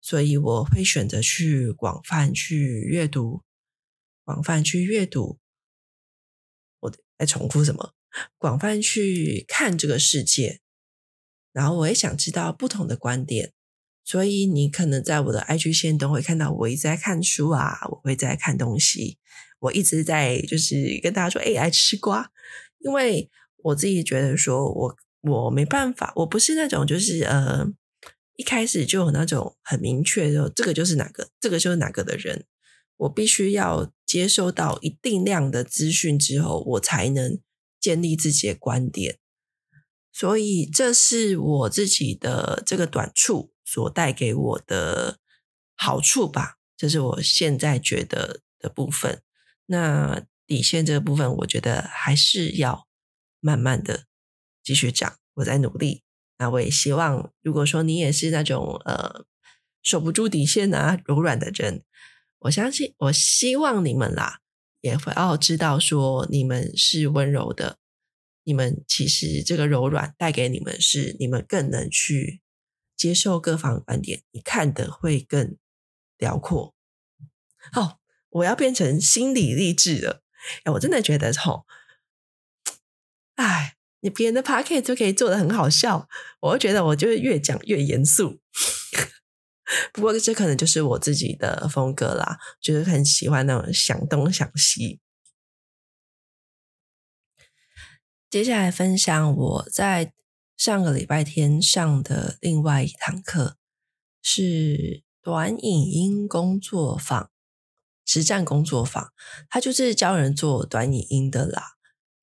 [0.04, 3.44] 所以我会选择去广泛去阅读，
[4.24, 5.38] 广泛去阅读。
[6.80, 7.94] 我在重复什么？
[8.38, 10.60] 广泛去看这个世界，
[11.52, 13.52] 然后我也想知道不同的观点。
[14.04, 19.18] 所以你可能在我的 IG 线都会看到我一直在看书啊，我会在看东西，
[19.60, 22.30] 我一直在就是跟大家说，哎，来吃瓜。
[22.78, 27.72] 因为我自己觉得说我我没办法，我不是那种就是呃。
[28.36, 32.46] 一开始就有那种很明确的，这个就是哪个，这个就是哪个的人。
[32.96, 37.38] 我必须要接收到一定量的资讯之后，我才能
[37.82, 39.18] 建立自己的观点。
[40.10, 45.18] 所以这是我自己的这个短处所带给我的
[45.74, 49.22] 好处吧，这是我现在觉得的部分。
[49.66, 52.86] 那底线这个部分，我觉得还是要
[53.40, 54.04] 慢慢的
[54.62, 56.02] 继续讲，我在努力。
[56.38, 59.24] 那我也希望，如果说你也是那种呃
[59.82, 61.84] 守不住底线啊、柔软的人，
[62.40, 64.40] 我相信，我希望你们啦
[64.82, 67.78] 也会要知道说你们是温柔的，
[68.44, 72.42] 你们其实这个柔软带给你们是你们更能去
[72.94, 75.56] 接受各方观点，你看的会更
[76.18, 76.74] 辽阔。
[77.74, 77.96] 哦，
[78.28, 80.22] 我要变成心理励志了，
[80.64, 81.64] 哎，我真的觉得吼，
[83.36, 83.76] 哎。
[84.04, 86.08] 你别人的 podcast 就可以做的很好笑，
[86.40, 88.40] 我会觉得我就会越讲越严肃。
[89.92, 95.00] 不过这可能就是我自己的风格啦，就是很喜欢那种想东想西。
[98.30, 100.12] 接下来分享我在
[100.56, 103.56] 上个礼拜天上的另外一堂课，
[104.22, 107.30] 是短影音工作坊，
[108.04, 109.12] 实战工作坊，
[109.48, 111.72] 它就是教人做短影音的啦。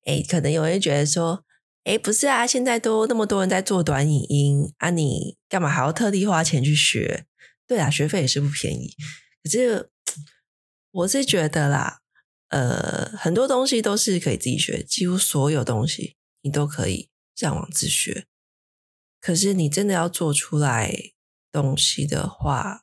[0.06, 1.44] 诶，可能有人觉得说。
[1.84, 7.24] 诶，不是啊，现在都那么多人在做短影音啊，你干嘛还要特地花钱去学？
[7.70, 8.96] 对啊，学费也是不便宜。
[9.44, 9.92] 可是
[10.90, 12.00] 我是觉得啦，
[12.48, 18.26] 呃，很多东西都是可以自己学，几乎所有东西你都可以上网自学。
[19.20, 20.92] 可是你真的要做出来
[21.52, 22.82] 东西的话，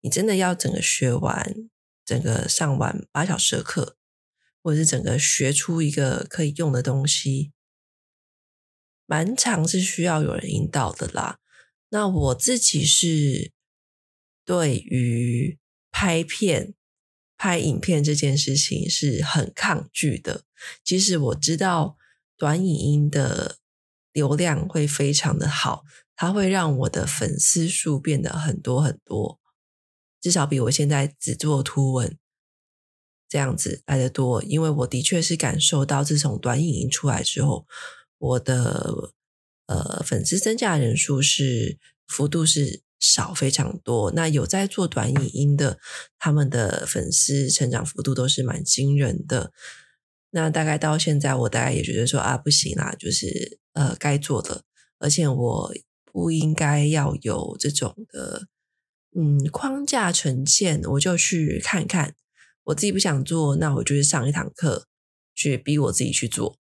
[0.00, 1.54] 你真的要整个学完，
[2.04, 3.96] 整个上完八小时的课，
[4.64, 7.52] 或者是整个学出一个可以用的东西。
[9.06, 11.38] 蛮长是需要有人引导的啦。
[11.90, 13.52] 那我自己是
[14.44, 15.58] 对于
[15.90, 16.74] 拍片、
[17.36, 20.44] 拍影片这件事情是很抗拒的。
[20.82, 21.96] 即使我知道
[22.36, 23.58] 短影音的
[24.12, 29.40] 流量会非常的好，它会让我的粉丝数变得很多很多，
[30.20, 32.16] 至少比我现在只做图文
[33.28, 34.42] 这样子来得多。
[34.44, 37.66] 因为我的确是感受到，自从短影音出来之后，
[38.18, 39.12] 我的
[39.66, 44.10] 呃粉丝增加人数是幅度是少非常多。
[44.12, 45.78] 那有在做短影音的，
[46.18, 49.52] 他们的粉丝成长幅度都是蛮惊人的。
[50.30, 54.64] 那大概到现在，我大概也觉得说啊，不行啦，就是呃该做的，
[54.98, 55.74] 而且我。
[56.14, 58.46] 不应该要有这种的，
[59.16, 62.14] 嗯，框架呈现，我就去看看。
[62.62, 64.86] 我自己不想做，那我就去上一堂课，
[65.34, 66.56] 去逼我自己去做。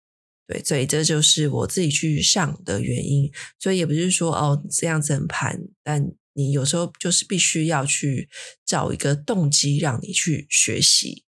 [0.47, 3.29] 对，所以这就是我自己去上的原因。
[3.59, 6.01] 所以也不是说哦这样子很盘，但
[6.33, 8.29] 你有时候就是必须要去
[8.65, 11.25] 找一个动机让你去学习。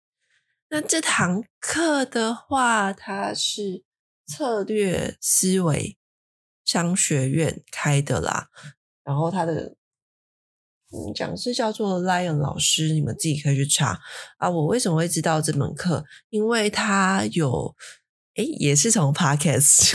[0.69, 3.83] 那这堂课的话，它是
[4.25, 5.97] 策略思维。
[6.65, 8.47] 商学院开的啦，
[9.03, 9.75] 然后他的
[10.93, 13.99] 嗯讲师叫做 Lion 老师，你们自己可以去查
[14.37, 14.49] 啊。
[14.49, 16.05] 我为什么会知道这门课？
[16.29, 17.75] 因为他有
[18.35, 19.93] 诶，也是从 Podcast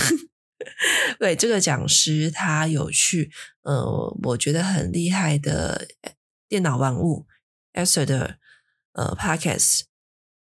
[1.19, 3.31] 对这个讲师，他有去
[3.63, 5.89] 呃，我觉得很厉害的
[6.49, 7.27] 电脑玩物
[7.73, 8.39] Esther 的
[8.93, 9.83] 呃 Podcast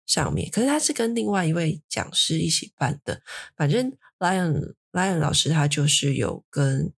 [0.06, 3.22] 上面，可是他是跟另外一位讲师一起办的，
[3.56, 4.74] 反正 Lion。
[4.90, 6.94] Lion 老师他就是有跟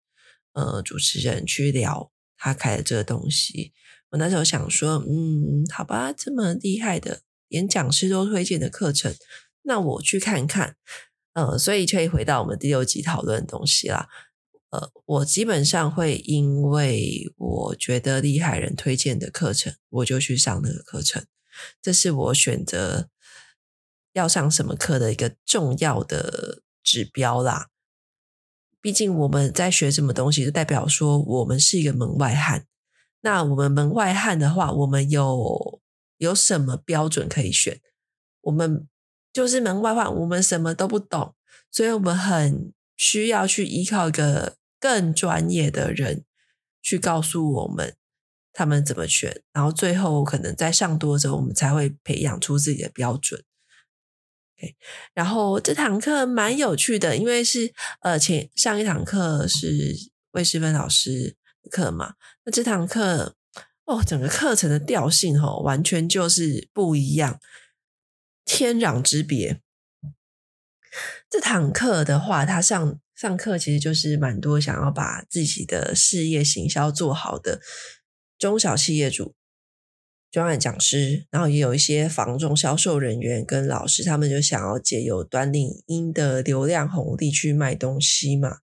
[0.52, 3.72] 呃主持人去聊他开的这个东西。
[4.10, 9.12] 我那时候想说，嗯，好吧，这么厉害的，连讲师都推荐的课程，
[9.62, 10.76] 那我去看看。
[11.32, 14.08] 呃，所以可以回到我们第六集讨论的东西啦。
[14.70, 21.24] 呃，我基本上会因为我觉得厉害人推荐的课程，我就去上那个课程。
[21.82, 23.08] 这是我选择
[24.12, 27.68] 要上什么课的一个重要的指标啦。
[28.80, 32.66] 毕竟我们在学什么东西，就代表说我们是一个门外汉。
[33.20, 35.80] 那我们门外汉的话，我们有
[36.16, 37.80] 有什么标准可以选？
[38.42, 38.88] 我们
[39.32, 41.34] 就是门外汉，我们什么都不懂，
[41.70, 46.24] 所以我们很需要去依靠一个更专业的人
[46.82, 47.96] 去告诉我们
[48.52, 53.42] 他们怎么选，然后最后可能在上多之后，我们才会培养出自己的标准。
[55.14, 59.96] 然后这堂课蛮有趣的，因为是呃前上一堂课是
[60.32, 62.14] 魏诗芬老师的课嘛，
[62.44, 63.36] 那这堂课
[63.86, 67.40] 哦，整个课程的调性哦，完全就是不一样，
[68.52, 69.60] 天壤之别。
[71.30, 77.60] 这堂课的话，他上上课其实就是蛮多想要把自己的事业行销做好的
[78.36, 79.36] 中小企业主。
[80.32, 88.58] 专案讲师，然后也有一些房仲销售人员跟老师，他们就想要借由短领音的流量红利去卖东西嘛，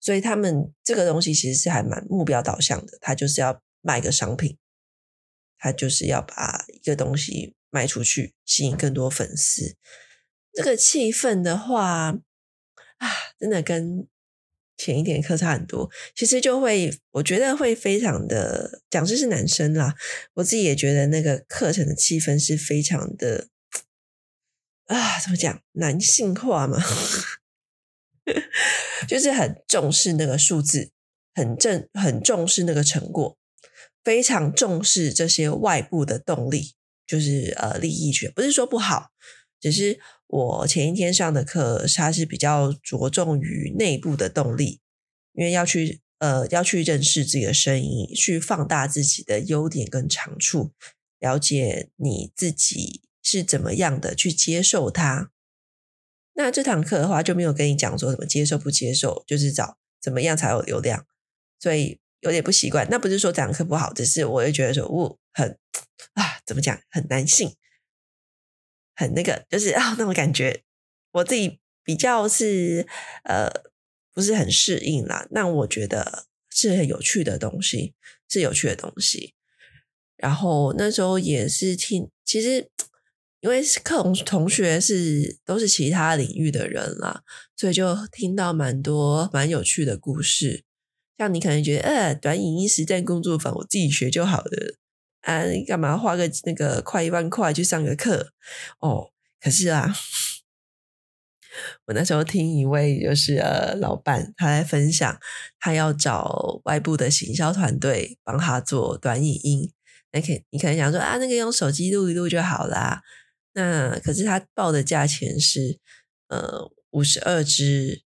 [0.00, 4.56] 所以他们这个东西其实是还蛮目标导向的，他就是要卖个商品，
[5.58, 9.76] 他就是要把一个东西卖出去，吸引更多粉丝。
[10.52, 12.18] 这个气氛的话，
[12.98, 14.06] 啊，真的跟。
[14.80, 19.96] 前一点课差很多，其实就会，我觉得会非常的，讲师是男生啦，
[20.34, 23.48] 我自己也觉得那个课程的气氛是非常的，
[24.86, 26.80] 啊，怎么讲，男性化嘛，
[29.08, 30.92] 就是很重视那个数字，
[31.34, 33.36] 很正，很重视那个成果，
[34.04, 36.76] 非常重视这些外部的动力，
[37.08, 39.10] 就是呃利益权，不是说不好，
[39.60, 39.98] 只是。
[40.30, 44.82] 我前一天上的课，它是比较着重于内部的动力，
[45.32, 50.72] 因为要去呃要去认识自己的声音，去放大自己的优点跟长处，
[51.18, 55.30] 了解你自己是怎么样的去接受它。
[56.34, 61.06] 那这堂课的话就没有跟你讲说怎么接受不接受，就是找怎么样才有流量，
[61.58, 62.86] 所以有点不习惯。
[62.90, 65.58] 那不是说这堂课不好，只是我会觉得说，我、很
[66.12, 67.54] 啊怎么讲，很男性。
[68.96, 70.64] 很那个，就是啊，那种感觉，
[71.12, 72.84] 我自己比较是
[73.22, 73.48] 呃，
[74.12, 75.28] 不是很适应啦。
[75.30, 77.94] 那我觉得是很有趣的东西，
[78.28, 79.34] 是有趣的东西。
[80.16, 82.68] 然后那时候也是听，其实
[83.38, 87.22] 因为课同同学是都是其他领域的人啦，
[87.54, 90.64] 所以就听到蛮多蛮有趣的故事。
[91.16, 94.74] 像你可能觉得，呃，短影音实战工作坊，我自己学就好了。
[95.28, 98.32] 啊，干嘛花个那个快一万块去上个课？
[98.80, 99.94] 哦，可是啊，
[101.84, 105.20] 我那时候听一位就是呃老板，他在分享，
[105.60, 109.70] 他要找外部的行销团队帮他做短影音。
[110.12, 113.02] 那可你可能想说啊，那个用手机录一录就好啦。
[113.52, 115.78] 那可是他报的价钱是
[116.28, 118.02] 呃五十二支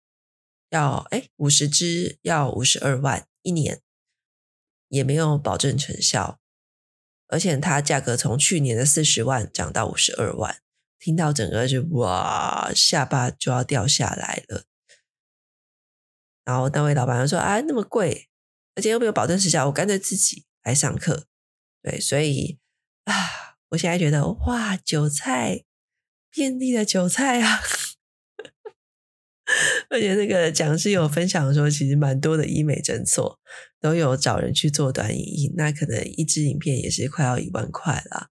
[0.71, 3.79] 要哎五十支要五十二万，一年，
[4.87, 6.39] 也没有保证成效，
[7.31, 10.57] 而且它价格从去年的四十万涨到五十二万，
[10.99, 14.65] 听到整个就哇，下巴就要掉下来了。
[16.43, 18.27] 然后那位老板就说：“啊，那么贵，
[18.75, 21.27] 而且又没有保证时效，我干脆自己来上课。”
[21.81, 22.59] 对，所以
[23.05, 25.63] 啊，我现在觉得哇，韭菜，
[26.29, 27.61] 遍地的韭菜啊！
[29.89, 33.39] 而且那个讲师有分享说，其实蛮多的医美诊所
[33.81, 38.29] 都有找人去做短影音，那可能一支影片也是快要一万块啦。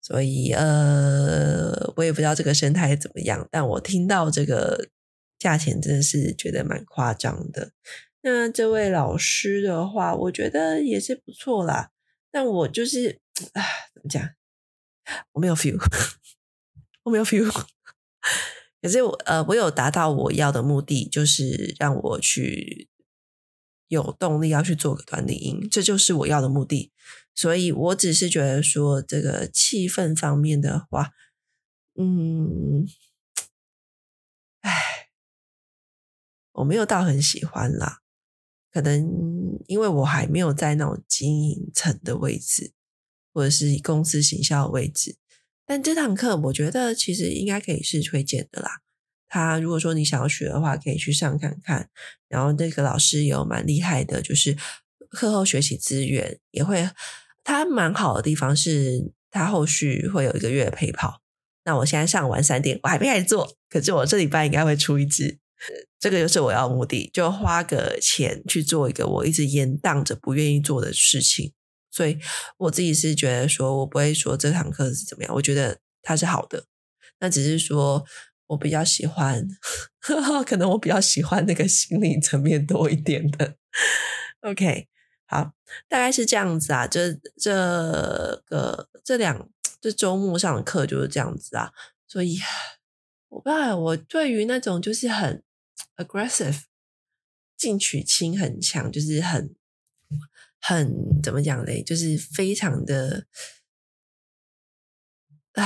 [0.00, 4.88] 所以呃，我也不知道这个生态怎么样，但我听到这个。
[5.38, 7.72] 价钱真的是觉得蛮夸张的。
[8.22, 11.90] 那这位老师的话，我觉得也是不错啦。
[12.32, 13.20] 但我就是
[13.52, 14.30] 啊，怎么讲？
[15.32, 15.76] 我没有 feel，
[17.04, 17.52] 我没有 feel。
[18.80, 22.88] 可是我呃，我有达到我要的目的，就是让我去
[23.88, 26.92] 有动力要去做个短影音，这就是我要的目的。
[27.34, 31.10] 所以我只是觉得说，这个气氛方面的话，
[31.98, 32.86] 嗯，
[34.60, 35.02] 唉。
[36.58, 37.98] 我没有到很喜欢啦，
[38.72, 42.72] 可能因为我还没有在那种经营层的位置，
[43.34, 45.18] 或者是公司行销的位置。
[45.66, 48.80] 但这堂课我觉得其实应该可以是推荐的啦。
[49.28, 51.88] 他如果说你想要学的话，可以去上看看。
[52.28, 54.56] 然后那个老师有蛮厉害的，就是
[55.10, 56.88] 课后学习资源也会。
[57.44, 61.22] 他蛮好的地方是，他后续会有一个月陪跑。
[61.64, 65.38] 那我现在上完三点，我还没开始做，可是我这礼拜应该会出一支。
[65.98, 71.52] 这个就是我要的目的，就花个钱去做一个我一直延宕着不愿意做的事情。
[71.90, 72.18] 所以
[72.58, 76.66] 我自己是觉得说，我不会说这堂课是怎么样，我觉得它是好的。
[77.20, 78.04] 那只是说
[78.46, 79.46] 我比较喜欢，
[80.00, 83.56] 呵呵，可能我比较喜欢那个心理层面多一点的。
[84.40, 84.88] OK，
[85.26, 85.52] 好，
[85.88, 86.86] 大概是这样子啊。
[86.86, 87.52] 这这
[88.46, 89.48] 个这两
[89.80, 91.72] 这周末上的课就是这样子啊。
[92.06, 92.38] 所以
[93.28, 95.42] 我不知道，我对于那种就是很。
[95.96, 96.64] aggressive，
[97.56, 99.56] 进取心很强，就是很
[100.60, 101.82] 很怎么讲嘞？
[101.82, 103.26] 就是非常的
[105.54, 105.64] 啊，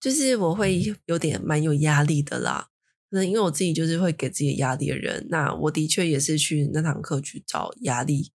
[0.00, 2.68] 就是我会有点蛮有压力的啦。
[3.10, 8.32] 可能因为我自己就是会给自己压力的人，那我的确也是去那堂课去找压力，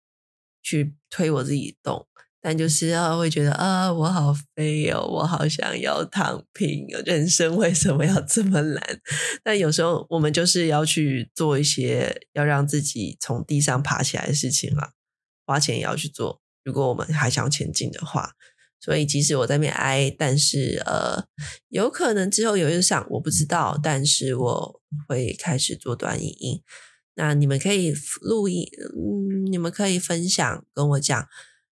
[0.63, 2.07] 去推我自己动。
[2.43, 9.01] 但就是啊，会觉得啊，我好废哦，我好想要躺平，人生为什么要这么难？
[9.43, 14.93] 但有时候我们就是要去做一些要让自己从地上爬起来的事情啊，
[15.45, 16.41] 花钱也要去做。
[16.65, 18.33] 如果我们还想前进的话，
[18.81, 21.25] 所以即使我在那边挨，但是呃，
[21.69, 26.63] 有可能之后有日上，我不知道，但是我会开始做短影音。
[27.15, 28.67] 那你们可以录音，
[28.97, 31.27] 嗯，你们可以分享跟我讲。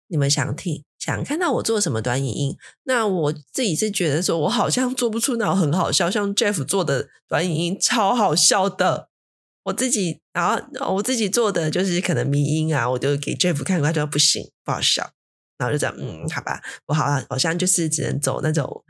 [0.08, 2.56] 你们想听、想看到我做什么短影音？
[2.84, 9.08] 那我自己是觉得说，我好像做不出那种很好笑，像 Jeff 做的短影音超好笑的。
[9.64, 15.10] 我自己，然后我自己做的就是可能迷音啊，我就给 Jeff 看，他说不行，不好笑。
[15.58, 18.84] 然后就这样，嗯，好吧，我好像好像就是只能走那种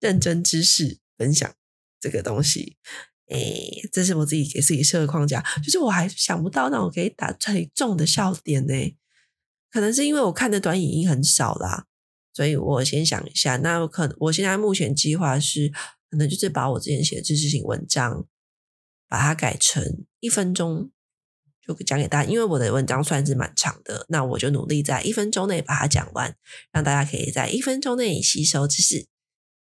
[0.00, 1.52] 认真知识分享
[2.00, 2.76] 这个东西。
[3.28, 8.74] 诶，这是我自己给自己设的框架，就是我还想不到那种可以打最重的笑点呢。
[9.70, 11.86] 可能是因为我看的短影音很少啦，
[12.34, 13.56] 所以我先想一下。
[13.56, 15.72] 那我可能我现在目前计划是，
[16.10, 18.26] 可能就是把我之前写的知识型文章，
[19.08, 20.90] 把它改成一分钟
[21.66, 22.28] 就讲给大家。
[22.30, 26.36] 因为我的文章算是蛮长的，那我就努力在一分钟内把它讲完，
[26.72, 29.06] 让大家可以在一分钟内吸收知识。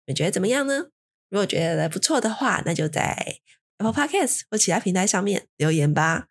[0.07, 0.87] 你觉得怎么样呢？
[1.29, 3.39] 如果觉得不错的话，那就在
[3.79, 6.29] Apple Podcast 或其他平台上面留言吧。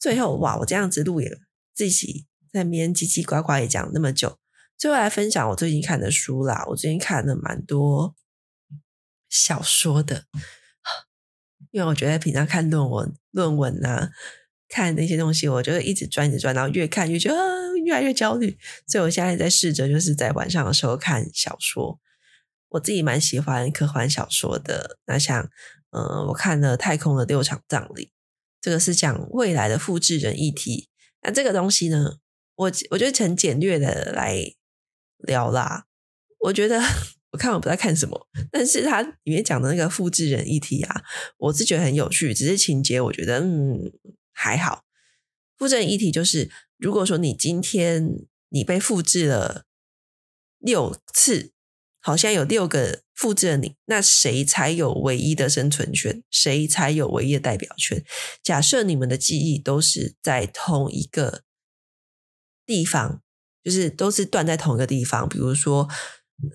[0.00, 1.38] 最后哇，我这样子录也
[1.74, 2.26] 自己。
[2.52, 4.38] 在那边叽叽呱呱也讲那么久，
[4.78, 6.64] 最后来分享我最近看的书啦。
[6.68, 8.14] 我最近看了蛮多
[9.28, 10.26] 小说的，
[11.72, 14.12] 因为我觉得平常看论文、论文啊，
[14.68, 17.36] 看那些东西，我就一直转、一直转，然后越看越觉得、
[17.84, 18.58] 越来越焦虑。
[18.86, 22.00] 所以我现在在试着，就是在晚上的时候看小说。
[22.70, 24.98] 我自己蛮喜欢科幻小说的。
[25.06, 25.48] 那像，
[25.90, 28.06] 嗯、我看了《太空的六场葬礼》，
[28.60, 30.88] 这个是讲未来的复制人议题。
[31.22, 32.16] 那这个东西呢？
[32.56, 34.38] 我我觉得很简略的来
[35.18, 35.86] 聊啦。
[36.38, 36.80] 我觉得
[37.32, 41.02] 我看我不知道看什么，但是它里面讲的那个复制人议题啊，
[41.38, 42.32] 我是觉得很有趣。
[42.32, 43.92] 只是情节我觉得嗯
[44.34, 44.84] 还好。
[45.56, 49.64] 复制人议题就是，如果说你今天你被复制了
[50.58, 51.52] 六次，
[52.00, 56.22] 好像有六个复制了你，那谁才有唯一的生存权？
[56.30, 58.04] 谁才有唯一的代表权？
[58.42, 61.44] 假设你们的记忆都是在同一个
[62.66, 63.22] 地方，
[63.62, 65.28] 就是都是断在同一个地方。
[65.28, 65.88] 比如说，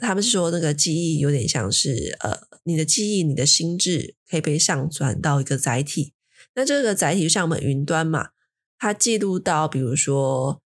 [0.02, 6.14] 他们是说那个记忆有点像是呃，你的记忆，你的心智可以被上传到一个载体。
[6.56, 8.30] 那这个载体就像我们云端嘛，
[8.78, 10.62] 它记录到，比如说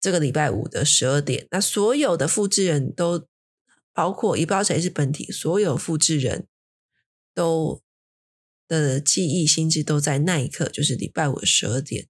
[0.00, 3.28] 这个礼拜五的十二点，那所有的复制人都
[3.92, 6.48] 包括，也不知道谁是本体，所有复制人
[7.34, 7.82] 都
[8.66, 12.08] 的记忆心智都在那一刻，就是礼拜五十二点。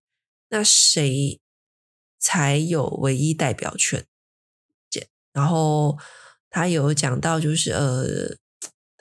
[0.48, 1.40] 那谁
[2.18, 4.06] 才有唯一代表权？
[5.32, 5.98] 然后
[6.50, 8.41] 他有讲到，就是呃。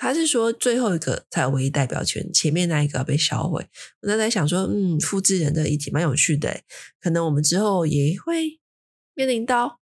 [0.02, 3.64] 他是说最后一个才有唯一代表权，前面那一个要被销毁。
[4.02, 6.62] 我在在想说，嗯，复制人的议题蛮有趣的，
[7.00, 8.60] 可能我们之后也会
[9.14, 9.80] 面临到。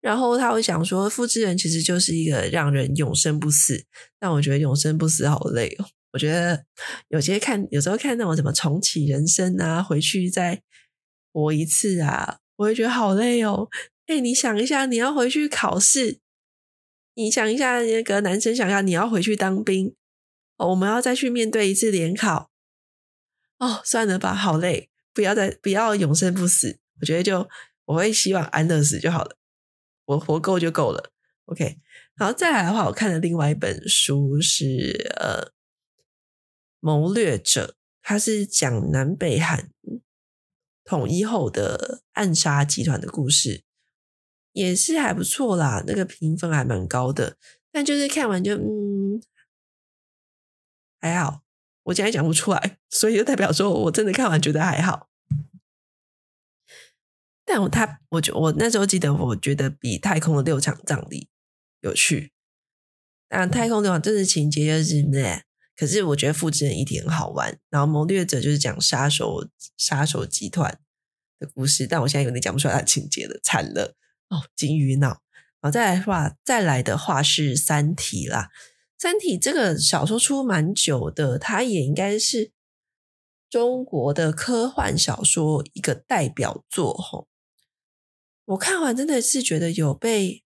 [0.00, 3.84] 然后他会想说，复制人其实就是一个让人永生不死，
[4.18, 5.84] 但我觉得永生不死好累哦。
[6.14, 6.64] 我觉得
[7.08, 10.62] 有些看，有时候看那种什么重启人生啊，回去再
[11.34, 13.68] 活一次啊，我会觉得好累哦。
[14.06, 16.20] 哎，你想一下，你要回去考试。
[17.18, 19.92] 你想一下，那个男生想要你要回去当兵
[20.56, 22.48] 哦，我们要再去面对一次联考
[23.58, 27.48] 哦，算了吧，好累，不要再不要永生不死，我觉得就
[27.86, 29.36] 我会希望安乐死就好了，
[30.04, 31.10] 我活够就够了。
[31.46, 31.80] OK，
[32.14, 35.46] 然后再来的话，我看了另外一本书是呃
[36.78, 37.66] 《谋略者》，
[38.00, 39.72] 它是讲南北韩
[40.84, 43.64] 统一后的暗杀集团的故事。
[44.58, 47.36] 也是还不错啦，那个评分还蛮高的，
[47.70, 49.22] 但就是看完就嗯
[51.00, 51.42] 还好，
[51.84, 55.08] 我现在讲不出来，所以就代表说我真的看完觉得还好。
[57.44, 61.20] 但我他，我就我那时候记得，我觉得比《太空的六场葬礼》
[61.80, 62.32] 有趣。
[63.28, 65.42] 但《太空六场》真的情节就是那，
[65.76, 67.58] 可是我觉得复制人议题很好玩。
[67.70, 70.78] 然后《谋略者》就是讲杀手杀手集团
[71.38, 73.94] 的故事，但我现在有点讲不出来他情节了，惨了。
[74.28, 75.22] 哦，金鱼脑，
[75.60, 78.50] 好，再来的话，再来的话是《三体》啦，
[79.02, 82.52] 《三体》这个小说出蛮久的，它也应该是
[83.48, 87.26] 中国的科幻小说一个代表作吼。
[88.44, 90.44] 我看完真的是觉得有被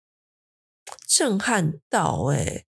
[1.08, 2.66] 震撼到，诶，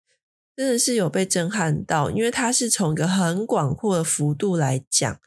[0.55, 5.19] 真的是有被震撼到，因为它是从一个很广阔的幅度来讲，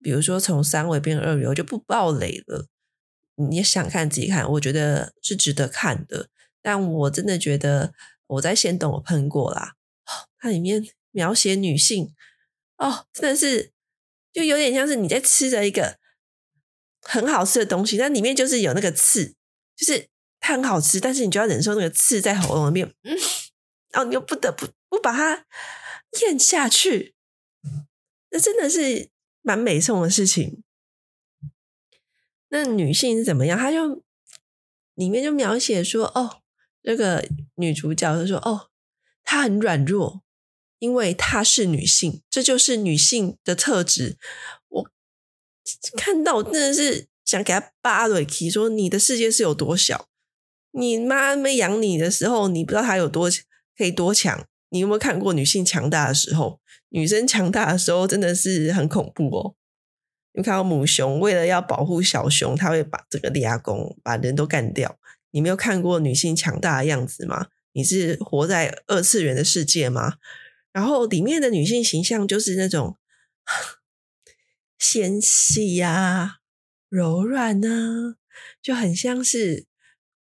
[0.00, 2.68] 比如说从三维变二维，我就不爆雷了。
[3.36, 6.28] 你想看自己看，我觉得是值得看的。
[6.62, 7.94] 但我真的觉得
[8.26, 9.74] 我在先懂我喷过啦，
[10.38, 12.12] 它里面描写女性
[12.76, 13.70] 哦，真的是
[14.32, 15.98] 就有点像是你在吃着一个
[17.02, 19.34] 很好吃的东西，但里面就是有那个刺，
[19.76, 20.08] 就是
[20.40, 23.16] 它很好吃，但是你就要忍受那个刺在喉咙里面，嗯，
[23.92, 25.46] 然后你又不得不不把它
[26.20, 27.14] 咽下去，
[28.30, 29.10] 那真的是
[29.42, 30.64] 蛮美颂的事情。
[32.48, 33.58] 那女性是怎么样？
[33.58, 34.02] 她就
[34.94, 36.42] 里面就描写说，哦，
[36.82, 38.70] 这个女主角就说，哦，
[39.24, 40.22] 她很软弱，
[40.78, 44.16] 因为她是女性，这就是女性的特质。
[44.68, 44.90] 我
[45.96, 50.08] 看到真的是想给她扒了皮，说你的世界是有多小？
[50.70, 53.28] 你妈没养你的时候，你不知道她有多
[53.76, 54.46] 可以多强？
[54.70, 56.60] 你有没有看过女性强大的时候？
[56.90, 59.54] 女生强大的时候真的是很恐怖哦。
[60.36, 64.98] 你看到母熊为了要保护小熊，它会把这个立阿公把人都干掉。
[65.30, 67.46] 你没有看过女性强大的样子吗？
[67.72, 70.14] 你是活在二次元的世界吗？
[70.72, 72.98] 然后里面的女性形象就是那种
[74.78, 76.36] 纤细呀、
[76.90, 78.20] 柔软呢、啊，
[78.62, 79.66] 就很像是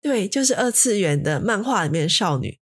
[0.01, 2.59] 对，就是二次元的漫画里面的少女。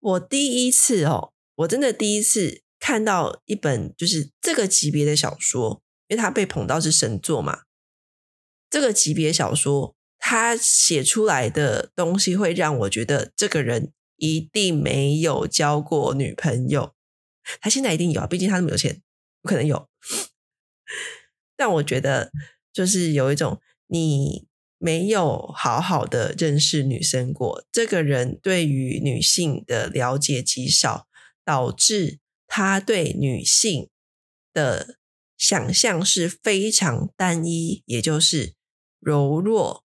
[0.00, 5.82] 我第一次哦，我真的第一次看到一本就是这个级别的小说。
[6.10, 7.62] 因为他被捧到是神作嘛，
[8.68, 16.96] 这个级别小说，他写出来的东西会让我觉得这个人一定没有交过女朋友。
[17.60, 19.00] 他现在一定有啊，毕竟他那么有钱，
[19.40, 19.88] 不可能有。
[21.56, 22.32] 但我觉得
[22.72, 24.48] 就是有一种你
[24.78, 31.06] 没有好好的认识女生过，这个人对于女性的了解极少，
[31.44, 33.88] 导致他对女性
[34.52, 34.96] 的。
[35.40, 38.56] 想象是非常单一，也就是
[38.98, 39.86] 柔弱、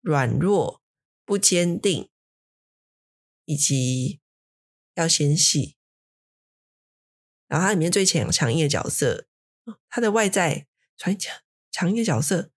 [0.00, 0.80] 软弱、
[1.24, 2.08] 不坚定，
[3.44, 4.20] 以及
[4.94, 5.76] 要纤细。
[7.48, 9.26] 然后它里面最强强硬的角色，
[9.88, 12.52] 它的外在传强强硬的角色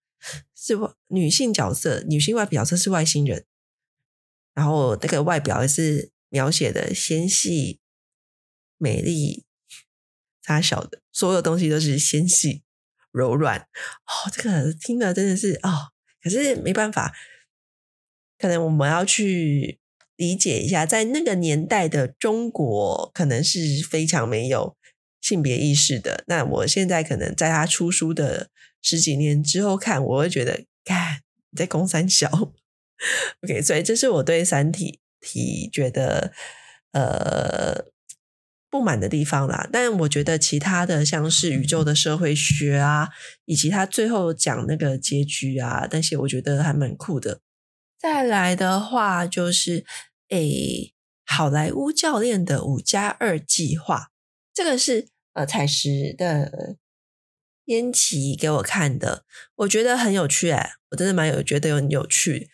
[0.56, 3.48] 是女性角色，女性外表角色是外星人，
[4.54, 7.82] 然后那个外表也是描写的纤细、
[8.78, 9.44] 美丽、
[10.52, 12.64] 大小的，所有东西都是纤细、
[13.14, 13.58] 柔软。
[13.62, 17.14] 哦，这个听了真的是哦，可是没办法，
[18.38, 19.80] 可能我们要去
[20.18, 24.76] 理解一下，在那个年代的中国，可能是非常没有
[25.22, 26.26] 性别意识的。
[26.28, 28.50] 那我现在可能在他出书的
[28.82, 31.22] 十几年之后看，我会觉得，看
[31.52, 32.30] 你在攻三小。
[33.42, 36.34] OK，所以这是我对《三体》体觉得
[36.92, 37.86] 呃
[38.72, 39.70] 不满的地方啦。
[39.72, 43.10] 但我觉得其他的像是宇宙的社会学啊，
[43.46, 47.42] 以及他最后讲那个结局啊，那些我觉得还蛮酷的。
[48.00, 49.86] 再来的话就是
[50.30, 50.94] 诶，
[51.26, 54.10] 好莱坞教练的五加二计划，
[54.54, 56.78] 这个是呃彩石的
[57.64, 59.26] 编辑给我看的，
[59.58, 62.50] 我觉得很有趣哎，我真的蛮有觉得很有趣。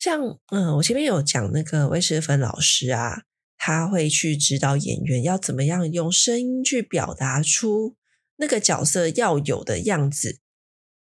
[0.00, 3.22] 像嗯，我前面有讲那个魏世芬老师啊，
[3.66, 7.96] 他会去指导演员要怎么样用声音去表达出
[8.36, 10.40] 那个角色要有的样子。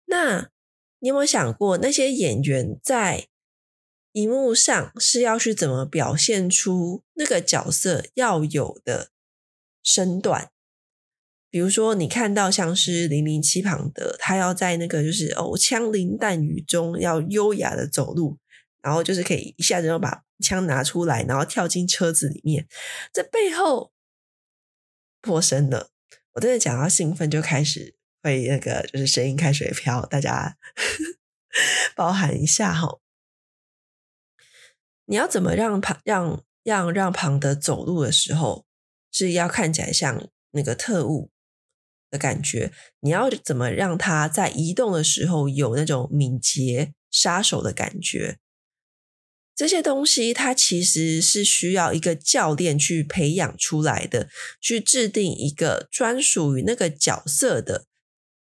[0.05, 0.49] 那
[0.99, 3.27] 你有没有想过，那些演员在
[4.13, 9.11] 荧幕上是要去怎么表现出那个角色要有的
[9.83, 10.49] 身段？
[11.49, 18.37] 比如说，你看到像是零零七庞德，他要在那个就是哦枪林弹雨中要优雅的走路。
[18.81, 22.67] 然后就是可以一下子就把枪拿出来，然后跳进车子里面。
[23.11, 23.91] 这背后
[25.21, 25.91] 破声了，
[26.33, 30.57] 我真的讲到兴奋就开始会那个就是声音开始飘，大家
[31.95, 32.99] 包含一下哈。
[35.05, 38.65] 你要怎么让庞让让让庞德走路的时候
[39.11, 41.31] 是要看起来像那个特务
[42.11, 42.71] 的感觉？
[42.99, 48.39] 你要怎么让他在移动的时候有那种敏捷杀手的感觉？
[49.57, 54.29] 这些东西，它其实是需要一个教练去培养出来的，
[54.61, 57.87] 去制定一个专属于那个角色的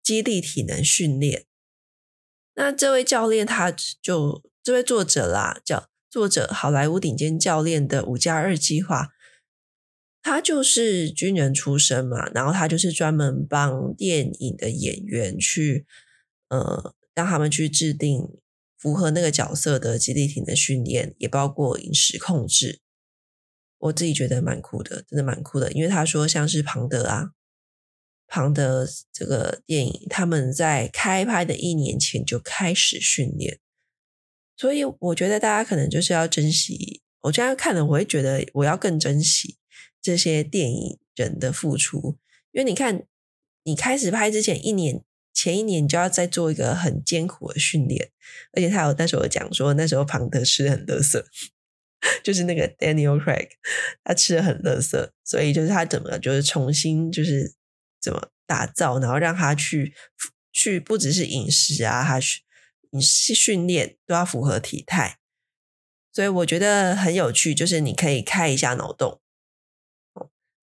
[0.03, 1.47] 激励体能训练。
[2.55, 9.09] 那这位教练，他就这位作者啦，叫作者好莱坞顶尖教练的五加二计划，
[10.21, 15.87] 他就是军人出身嘛，然后他就是专门帮电影的演员去，
[16.51, 18.39] 呃，让他们去制定。
[18.79, 22.81] 符合那个角色的肌力体能训练，也包括饮食控制。
[23.79, 25.73] 我自己觉得蛮酷的，真的蛮酷的。
[25.73, 27.33] 因为他说，像是庞德啊，
[28.27, 33.59] 庞德这个电影，他们在开拍的一年前就开始训练，
[34.57, 37.03] 所以我觉得大家可能就是要珍惜。
[37.23, 39.57] 我这样看了，我会觉得我要更珍惜
[40.03, 42.19] 这些电影人的付出，
[42.53, 43.07] 因为你看，
[43.65, 45.03] 你开始拍之前一年。
[45.37, 48.11] 前一年你就要再做一个很艰苦的训练，
[48.55, 51.23] 而且他有那时候讲说，那时候庞德吃的很垃圾，
[52.25, 53.51] 就是那个 Daniel Craig，
[54.03, 57.55] 他吃的很垃圾，所以就是他怎么就是重新就是
[58.01, 59.95] 怎么打造，然后让他去
[60.53, 62.41] 去不只是饮食啊，他去
[62.93, 65.19] 饮食训练都要符合体态，
[66.15, 69.21] 所以我觉得很有趣，就是你可以开一下脑洞。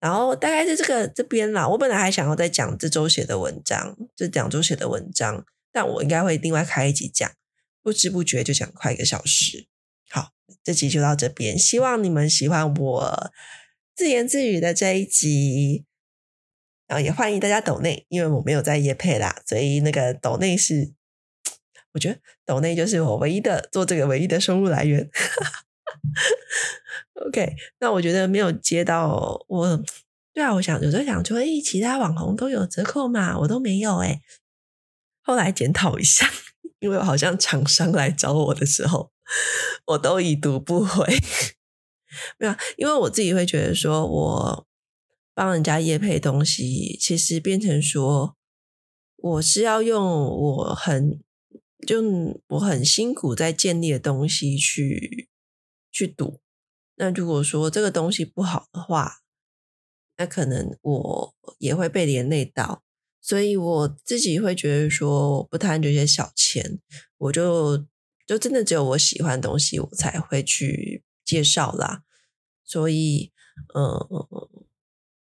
[0.04, 7.32] 然后大概是这个这边啦，我本来还想要再讲这周写的文章，这两周写的文章，但我应该会另外开一集讲，
[7.82, 9.66] 不知不觉就讲快一个小时。
[10.10, 10.32] 好，
[10.62, 13.32] 这集就到这边，希望你们喜欢我
[13.95, 15.86] 自言自语的这一集，
[16.86, 20.91] 然后也欢迎大家抖内，因为我没有在业配啦，所以那个抖内是，
[21.95, 25.10] 我觉得抖内就是我唯一的做这个唯一的收入来源。
[27.28, 29.84] OK，那我觉得没有接到我，
[30.34, 34.22] 对啊，我想有在想说，诶，其他网红都有折扣嘛，我都没有诶。
[35.22, 36.30] 后来检讨一下，
[36.80, 39.12] 因为好像厂商来找我的时候，
[39.88, 41.08] 我都已读不回。
[42.38, 44.68] 没有，因为我自己会觉得说，我
[45.34, 48.36] 帮人家业配东西，其实变成说，
[49.16, 51.20] 我是要用我很
[51.88, 52.01] 就
[52.49, 55.30] 我很辛苦在建立的东西去
[55.94, 56.41] 去赌。
[56.96, 59.22] 那如果说这个东西不好的话，
[60.18, 62.84] 那可能我也会被连累到，
[63.22, 66.80] 所以我自己会觉得说，我不贪这些小钱，
[67.18, 67.86] 我就
[68.28, 72.04] 就真的只有我喜欢的东西，我才会去介绍啦。
[72.64, 73.32] 所以，
[73.74, 74.08] 嗯，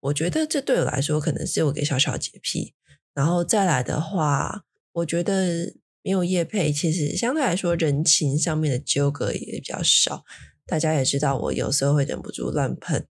[0.00, 2.74] 我觉得这对我来说可能是有个小小洁癖。
[3.14, 10.24] 然后再来的话，我觉得没有业配，其实相对来说人情上面的纠葛也比较少。
[10.66, 13.06] 大家也知道，我有时候会忍不住乱喷，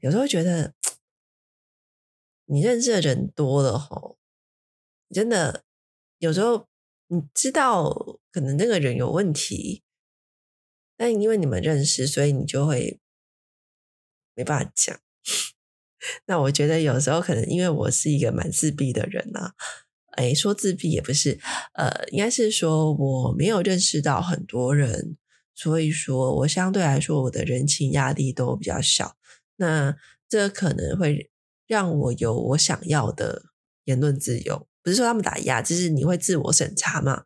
[0.00, 0.74] 有时候觉得
[2.46, 4.18] 你认识的人多了吼，
[5.10, 5.64] 真的
[6.18, 6.68] 有时候
[7.08, 9.82] 你知道可能那个人有问题，
[10.96, 13.00] 但因为你们认识，所以你就会
[14.34, 14.98] 没办法讲。
[16.26, 19.54] 那我觉得有时候可能因为我是一个蛮自闭的人、啊，
[20.12, 21.40] 哎，说自闭也不是，
[21.72, 25.16] 呃，应该是说我没有认识到很多人，
[25.56, 29.16] 所以说我相对来说我的人情压力都比较小。
[29.56, 29.96] 那
[30.28, 31.30] 这可能会
[31.66, 33.46] 让我有我想要的
[33.86, 37.24] 言论自由，不是说他们打压，就是你会自我审查嘛。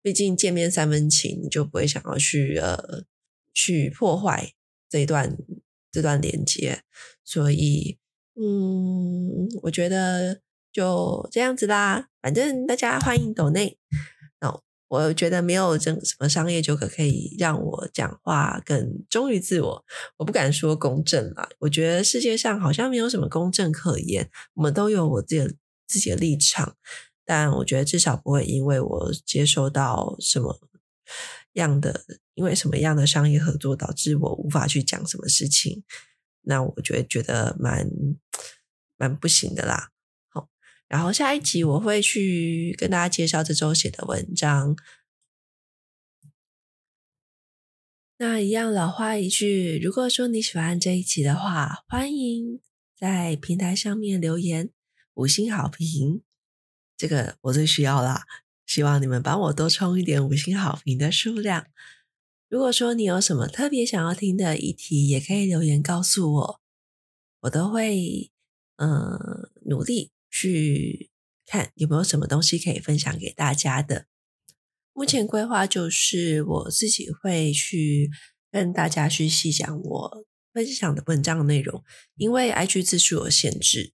[0.00, 3.04] 毕竟见面三分情，你就不会想要去呃
[3.52, 4.52] 去破坏
[4.88, 5.36] 这一段
[5.92, 6.80] 这段连接，
[7.22, 7.98] 所以。
[8.36, 10.40] 嗯，我觉得
[10.72, 12.08] 就这样子啦。
[12.20, 13.78] 反正大家欢迎抖内。
[14.88, 19.84] 我觉得没有这什么商业纠葛可以让我讲话更忠于自我。
[20.18, 24.30] 我不敢说公正啦，我觉得世界上好像没有什么公正可言。
[24.54, 25.54] 我们都有我自己的
[25.86, 26.76] 自己的立场，
[27.24, 30.60] 但我觉得至少不会因为我接收到什么
[31.54, 32.04] 样的，
[32.34, 35.82] 因为什么样的商业合作导致我无法去讲什么事情。
[36.42, 37.88] 那我觉得觉得蛮
[38.96, 39.90] 蛮不行的啦。
[40.94, 44.76] 然后下一集我会去跟大家介绍这周写的文章。
[48.18, 52.60] 那一样老话一句，如果说你喜欢这一集的话，欢迎
[52.96, 54.70] 在平台上面留言
[55.14, 56.22] 五星好评，
[56.96, 58.24] 这个我最需要啦。
[58.64, 61.66] 希望你们帮我多冲一点五星好评的数量。
[62.48, 66.60] 如果说你有什么特别想要听的议题，也可以留言告诉我，
[67.40, 68.30] 我都会
[68.76, 71.12] 嗯、努力去
[71.46, 74.06] 看有没有什么东西可以分享给大家的。
[74.92, 78.10] 目前规划就是我自己会去
[78.50, 81.84] 跟大家去细讲我分享的文章内容，
[82.16, 83.92] 因为 IG 字数有限制，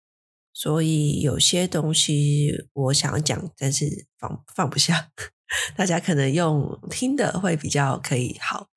[0.55, 5.11] 所以有些东西我想要讲，但是放放不下。
[5.77, 8.71] 大家可能用听的会比较可以好，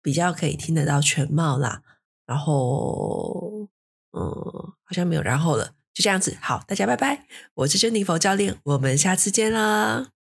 [0.00, 1.82] 比较可以听得到全貌啦。
[2.24, 3.68] 然后，
[4.12, 4.22] 嗯，
[4.84, 6.36] 好像没有然后了，就这样子。
[6.40, 10.19] 好，大家拜拜，我是珍妮佛教练，我们下次见啦。